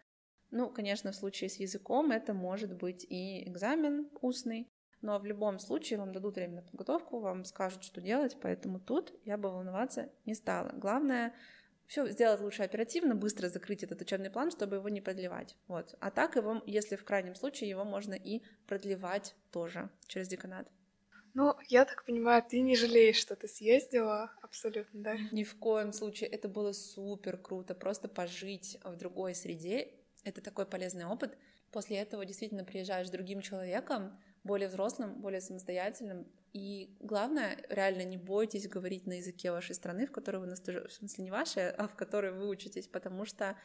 Ну, 0.52 0.70
конечно, 0.70 1.14
в 1.14 1.16
случае 1.16 1.50
с 1.50 1.56
языком 1.56 2.12
это 2.12 2.34
может 2.34 2.76
быть 2.76 3.06
и 3.10 3.50
экзамен 3.50 4.10
устный, 4.20 4.70
но 5.00 5.20
в 5.20 5.26
любом 5.26 5.58
случае 5.58 6.00
вам 6.00 6.12
дадут 6.12 6.36
время 6.36 6.56
на 6.56 6.62
подготовку, 6.64 7.22
вам 7.22 7.46
скажут, 7.46 7.86
что 7.86 8.02
делать, 8.02 8.36
поэтому 8.42 8.82
тут 8.82 9.14
я 9.24 9.38
бы 9.38 9.50
волноваться 9.50 10.12
не 10.26 10.36
стала. 10.36 10.74
Главное 10.74 11.34
все 11.88 12.08
сделать 12.10 12.42
лучше 12.42 12.64
оперативно, 12.64 13.16
быстро 13.16 13.50
закрыть 13.50 13.84
этот 13.84 14.02
учебный 14.02 14.30
план, 14.30 14.52
чтобы 14.52 14.78
его 14.78 14.90
не 14.90 15.02
продлевать. 15.02 15.56
Вот. 15.68 15.96
А 16.00 16.12
так 16.12 16.36
его, 16.36 16.62
если 16.66 16.96
в 16.96 17.04
крайнем 17.04 17.36
случае, 17.36 17.70
его 17.70 17.84
можно 17.84 18.14
и 18.14 18.42
продлевать 18.68 19.36
тоже 19.52 19.90
через 20.08 20.28
деканат. 20.28 20.72
Ну, 21.34 21.56
я 21.68 21.86
так 21.86 22.06
понимаю, 22.06 22.44
ты 22.48 22.62
не 22.62 22.76
жалеешь, 22.76 23.16
что 23.18 23.36
ты 23.36 23.48
съездила, 23.48 24.32
абсолютно, 24.42 25.02
да? 25.02 25.18
Ни 25.32 25.44
в 25.44 25.56
коем 25.58 25.92
случае. 25.92 26.30
Это 26.30 26.48
было 26.48 26.74
супер 26.74 27.38
круто. 27.38 27.74
Просто 27.74 28.08
пожить 28.08 28.78
в 28.84 28.96
другой 28.98 29.34
среде— 29.34 29.96
это 30.24 30.42
такой 30.42 30.68
полезный 30.68 31.06
опыт. 31.06 31.36
После 31.72 31.98
этого 31.98 32.24
действительно 32.24 32.64
приезжаешь 32.64 33.08
с 33.08 33.12
другим 33.12 33.42
человеком, 33.42 34.16
более 34.44 34.70
взрослым, 34.70 35.22
более 35.22 35.42
самостоятельным. 35.42 36.28
И 36.54 36.96
главное, 37.00 37.58
реально 37.70 38.04
не 38.04 38.18
бойтесь 38.18 38.68
говорить 38.68 39.08
на 39.08 39.14
языке 39.14 39.52
вашей 39.52 39.74
страны, 39.74 40.06
в 40.06 40.12
которой 40.12 40.38
вы, 40.38 40.48
в 40.88 40.94
смысле 40.94 41.24
не 41.24 41.32
вашей, 41.32 41.72
а 41.72 41.88
в 41.88 41.96
которой 41.96 42.32
вы 42.32 42.48
учитесь, 42.48 42.88
потому 42.88 43.26
что 43.26 43.58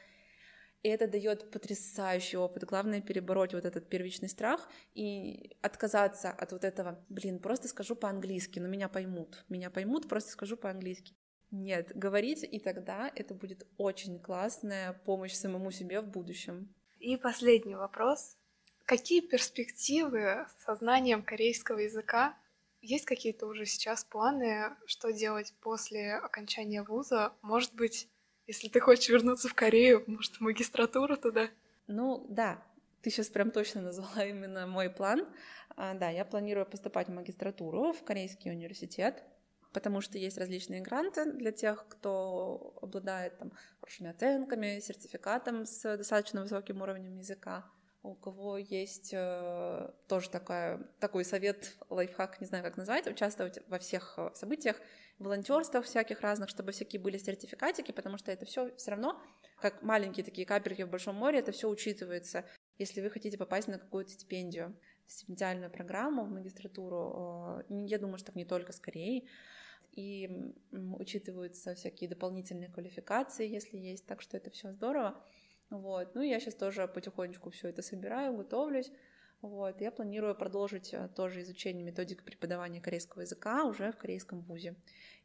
это 0.83 1.07
дает 1.07 1.51
потрясающий 1.51 2.39
опыт. 2.39 2.65
Главное 2.65 3.03
перебороть 3.03 3.53
вот 3.53 3.65
этот 3.65 3.89
первичный 3.89 4.29
страх 4.29 4.69
и 4.95 5.57
отказаться 5.61 6.31
от 6.31 6.53
вот 6.53 6.65
этого, 6.65 7.05
блин, 7.11 7.41
просто 7.41 7.69
скажу 7.69 7.95
по-английски, 7.95 8.59
но 8.59 8.69
меня 8.69 8.89
поймут. 8.89 9.45
Меня 9.49 9.71
поймут, 9.71 10.09
просто 10.09 10.31
скажу 10.31 10.57
по-английски. 10.57 11.15
Нет, 11.51 11.93
говорите, 11.95 12.47
и 12.47 12.61
тогда 12.61 13.11
это 13.15 13.35
будет 13.35 13.67
очень 13.77 14.19
классная 14.19 14.93
помощь 15.05 15.33
самому 15.33 15.71
себе 15.73 16.01
в 16.01 16.07
будущем. 16.07 16.75
И 17.01 17.17
последний 17.17 17.75
вопрос. 17.75 18.37
Какие 18.85 19.21
перспективы 19.21 20.47
со 20.65 20.75
знанием 20.75 21.23
корейского 21.23 21.79
языка? 21.79 22.37
Есть 22.81 23.07
какие-то 23.07 23.47
уже 23.47 23.67
сейчас 23.67 24.05
планы, 24.05 24.77
что 24.87 25.13
делать 25.13 25.53
после 25.61 26.15
окончания 26.15 26.83
вуза? 26.83 27.33
Может 27.43 27.75
быть, 27.75 28.09
если 28.47 28.69
ты 28.69 28.81
хочешь 28.81 29.09
вернуться 29.09 29.49
в 29.49 29.55
Корею, 29.55 30.05
может, 30.07 30.41
магистратуру 30.41 31.17
туда? 31.17 31.49
Ну, 31.89 32.27
да, 32.29 32.63
ты 33.03 33.11
сейчас 33.11 33.29
прям 33.29 33.51
точно 33.51 33.81
назвала 33.81 34.25
именно 34.25 34.67
мой 34.67 34.91
план. 34.91 35.27
А, 35.77 35.95
да, 35.95 36.09
я 36.09 36.25
планирую 36.25 36.67
поступать 36.67 37.09
в 37.09 37.13
магистратуру 37.13 37.93
в 37.93 38.05
Корейский 38.05 38.51
университет, 38.51 39.25
потому 39.73 40.01
что 40.01 40.17
есть 40.19 40.39
различные 40.39 40.81
гранты 40.81 41.33
для 41.33 41.51
тех, 41.51 41.87
кто 41.89 42.79
обладает 42.81 43.39
там 43.39 43.53
хорошими 43.81 44.11
оценками, 44.11 44.81
сертификатом 44.81 45.67
с 45.67 45.97
достаточно 45.97 46.43
высоким 46.43 46.81
уровнем 46.81 47.17
языка 47.17 47.65
у 48.03 48.15
кого 48.15 48.59
есть 48.59 49.11
э, 49.13 49.91
тоже 50.07 50.31
такая, 50.31 50.79
такой 51.01 51.25
совет, 51.25 51.77
лайфхак, 51.91 52.41
не 52.41 52.47
знаю, 52.47 52.65
как 52.65 52.77
назвать, 52.77 53.07
участвовать 53.07 53.59
во 53.69 53.79
всех 53.79 54.15
э, 54.17 54.31
событиях, 54.35 54.77
волонтерствах 55.19 55.85
всяких 55.85 56.21
разных, 56.21 56.49
чтобы 56.49 56.73
всякие 56.73 57.01
были 57.01 57.19
сертификатики, 57.19 57.91
потому 57.93 58.19
что 58.19 58.31
это 58.31 58.47
все 58.47 58.75
все 58.77 58.93
равно, 58.93 59.21
как 59.61 59.83
маленькие 59.83 60.25
такие 60.25 60.47
капельки 60.47 60.83
в 60.83 60.91
большом 60.91 61.17
море, 61.17 61.41
это 61.41 61.51
все 61.51 61.69
учитывается, 61.69 62.45
если 62.79 63.01
вы 63.01 63.11
хотите 63.11 63.37
попасть 63.37 63.67
на 63.67 63.79
какую-то 63.79 64.13
стипендию, 64.13 64.79
стипендиальную 65.07 65.71
программу 65.71 66.25
в 66.25 66.31
магистратуру. 66.31 67.65
Э, 67.69 67.75
я 67.87 67.99
думаю, 67.99 68.19
что 68.19 68.33
не 68.35 68.45
только 68.45 68.73
скорее, 68.73 69.25
и 69.93 70.55
учитываются 70.71 71.75
всякие 71.75 72.09
дополнительные 72.09 72.71
квалификации, 72.71 73.49
если 73.49 73.77
есть, 73.77 74.07
так 74.07 74.23
что 74.23 74.37
это 74.37 74.51
все 74.51 74.73
здорово. 74.73 75.21
Вот. 75.71 76.15
Ну, 76.15 76.23
я 76.23 76.41
сейчас 76.41 76.55
тоже 76.55 76.89
потихонечку 76.89 77.51
все 77.51 77.69
это 77.69 77.83
собираю, 77.83 78.37
готовлюсь. 78.37 78.91
Вот. 79.43 79.81
Я 79.81 79.93
планирую 79.93 80.35
продолжить 80.35 80.93
э, 80.93 81.09
тоже 81.15 81.43
изучение 81.43 81.85
методик 81.85 82.25
преподавания 82.25 82.81
корейского 82.81 83.23
языка 83.23 83.65
уже 83.65 83.93
в 83.93 83.97
корейском 83.97 84.41
вузе. 84.41 84.75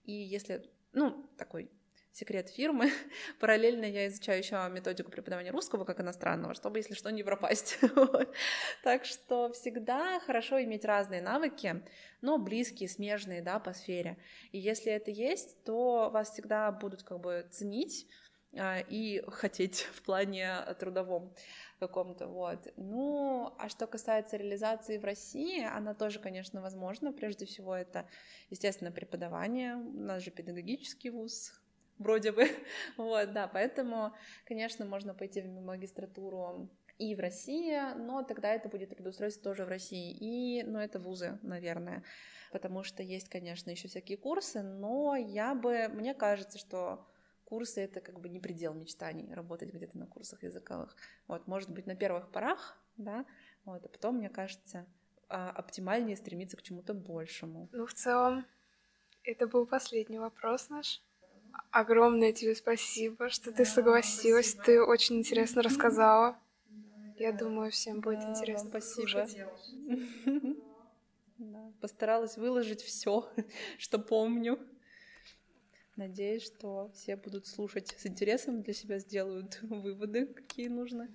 И 0.04 0.12
если, 0.12 0.70
ну, 0.92 1.30
такой 1.38 1.72
секрет 2.14 2.50
фирмы. 2.50 2.92
Параллельно 3.40 3.86
я 3.86 4.08
изучаю 4.08 4.38
еще 4.38 4.70
методику 4.72 5.12
преподавания 5.12 5.52
русского 5.52 5.84
как 5.84 6.00
иностранного, 6.00 6.54
чтобы, 6.54 6.80
если 6.80 6.94
что, 6.94 7.10
не 7.12 7.24
пропасть. 7.24 7.80
Так 8.84 9.06
что 9.06 9.52
всегда 9.52 10.20
хорошо 10.20 10.62
иметь 10.64 10.86
разные 10.86 11.22
навыки, 11.22 11.84
но 12.22 12.38
близкие, 12.38 12.88
смежные, 12.88 13.42
да, 13.42 13.60
по 13.60 13.74
сфере. 13.74 14.18
И 14.52 14.60
если 14.60 14.92
это 14.92 15.10
есть, 15.10 15.64
то 15.64 16.10
вас 16.12 16.32
всегда 16.32 16.72
будут 16.72 17.04
как 17.04 17.20
бы 17.20 17.48
ценить, 17.50 18.08
и 18.56 19.24
хотеть 19.28 19.82
в 19.94 20.04
плане 20.04 20.62
трудовом 20.80 21.34
каком-то, 21.80 22.28
вот. 22.28 22.72
Ну, 22.78 23.54
а 23.58 23.68
что 23.70 23.88
касается 23.88 24.38
реализации 24.38 24.98
в 24.98 25.04
России, 25.04 25.66
она 25.66 25.94
тоже, 25.94 26.20
конечно, 26.20 26.62
возможна. 26.62 27.12
Прежде 27.12 27.46
всего, 27.46 27.76
это, 27.76 28.08
естественно, 28.50 28.92
преподавание. 28.92 29.76
У 29.76 30.00
нас 30.00 30.24
же 30.24 30.32
педагогический 30.32 31.10
вуз, 31.10 31.52
вроде 31.98 32.32
бы. 32.32 32.48
Вот, 32.98 33.34
да, 33.34 33.48
поэтому, 33.48 34.14
конечно, 34.46 34.86
можно 34.86 35.14
пойти 35.14 35.42
в 35.42 35.48
магистратуру 35.48 36.70
и 37.00 37.16
в 37.16 37.20
России, 37.20 37.78
но 37.98 38.24
тогда 38.24 38.54
это 38.54 38.70
будет 38.70 38.90
трудоустройство 38.90 39.44
тоже 39.44 39.66
в 39.66 39.68
России. 39.68 40.16
И, 40.20 40.64
ну, 40.64 40.80
это 40.80 41.00
вузы, 41.00 41.40
наверное, 41.42 42.04
потому 42.52 42.84
что 42.84 43.04
есть, 43.04 43.30
конечно, 43.30 43.72
еще 43.72 43.88
всякие 43.88 44.18
курсы, 44.18 44.62
но 44.62 45.16
я 45.16 45.56
бы, 45.56 45.88
мне 45.90 46.14
кажется, 46.14 46.58
что 46.60 47.06
курсы— 47.54 47.82
это 47.88 48.02
как 48.02 48.20
бы 48.20 48.30
не 48.30 48.40
предел 48.40 48.74
мечтаний, 48.74 49.32
работать 49.32 49.72
где-то 49.72 49.96
на 49.96 50.08
курсах 50.08 50.42
языковых. 50.42 50.96
Вот, 51.28 51.46
может 51.46 51.70
быть, 51.70 51.86
на 51.86 51.96
первых 51.96 52.32
порах, 52.32 52.76
да, 52.98 53.26
Вот, 53.66 53.86
а 53.86 53.88
потом, 53.88 54.16
мне 54.18 54.30
кажется, 54.30 54.88
а, 55.30 55.52
оптимальнее 55.52 56.18
стремиться 56.18 56.58
к 56.58 56.64
чему-то 56.64 56.96
большему. 56.96 57.70
Ну, 57.72 57.86
в 57.86 57.94
целом, 57.94 58.46
это 59.24 59.46
был 59.46 59.68
последний 59.68 60.18
вопрос 60.18 60.70
наш. 60.70 61.04
Огромное 61.70 62.34
тебе 62.34 62.56
спасибо, 62.56 63.30
что 63.30 63.52
ты 63.52 63.66
согласилась. 63.66 64.50
Спасибо. 64.50 64.64
Ты 64.66 64.84
очень 64.84 65.18
интересно 65.18 65.62
рассказала. 65.62 66.36
Я 67.18 67.32
думаю, 67.34 67.70
всем 67.70 68.02
будет 68.02 68.22
да, 68.22 68.32
интересно. 68.32 68.70
Спасибо. 68.70 69.28
Да, 71.40 71.74
постаралась 71.82 72.38
выложить 72.38 72.82
все, 72.82 73.30
что 73.78 74.00
помню. 74.00 74.60
Надеюсь, 75.96 76.44
что 76.44 76.92
все 76.96 77.16
будут 77.16 77.46
слушать 77.46 77.94
с 77.98 78.06
интересом, 78.08 78.64
для 78.64 78.74
себя 78.74 78.98
сделают 79.00 79.60
выводы, 79.62 80.26
какие 80.26 80.68
нужно. 80.68 81.08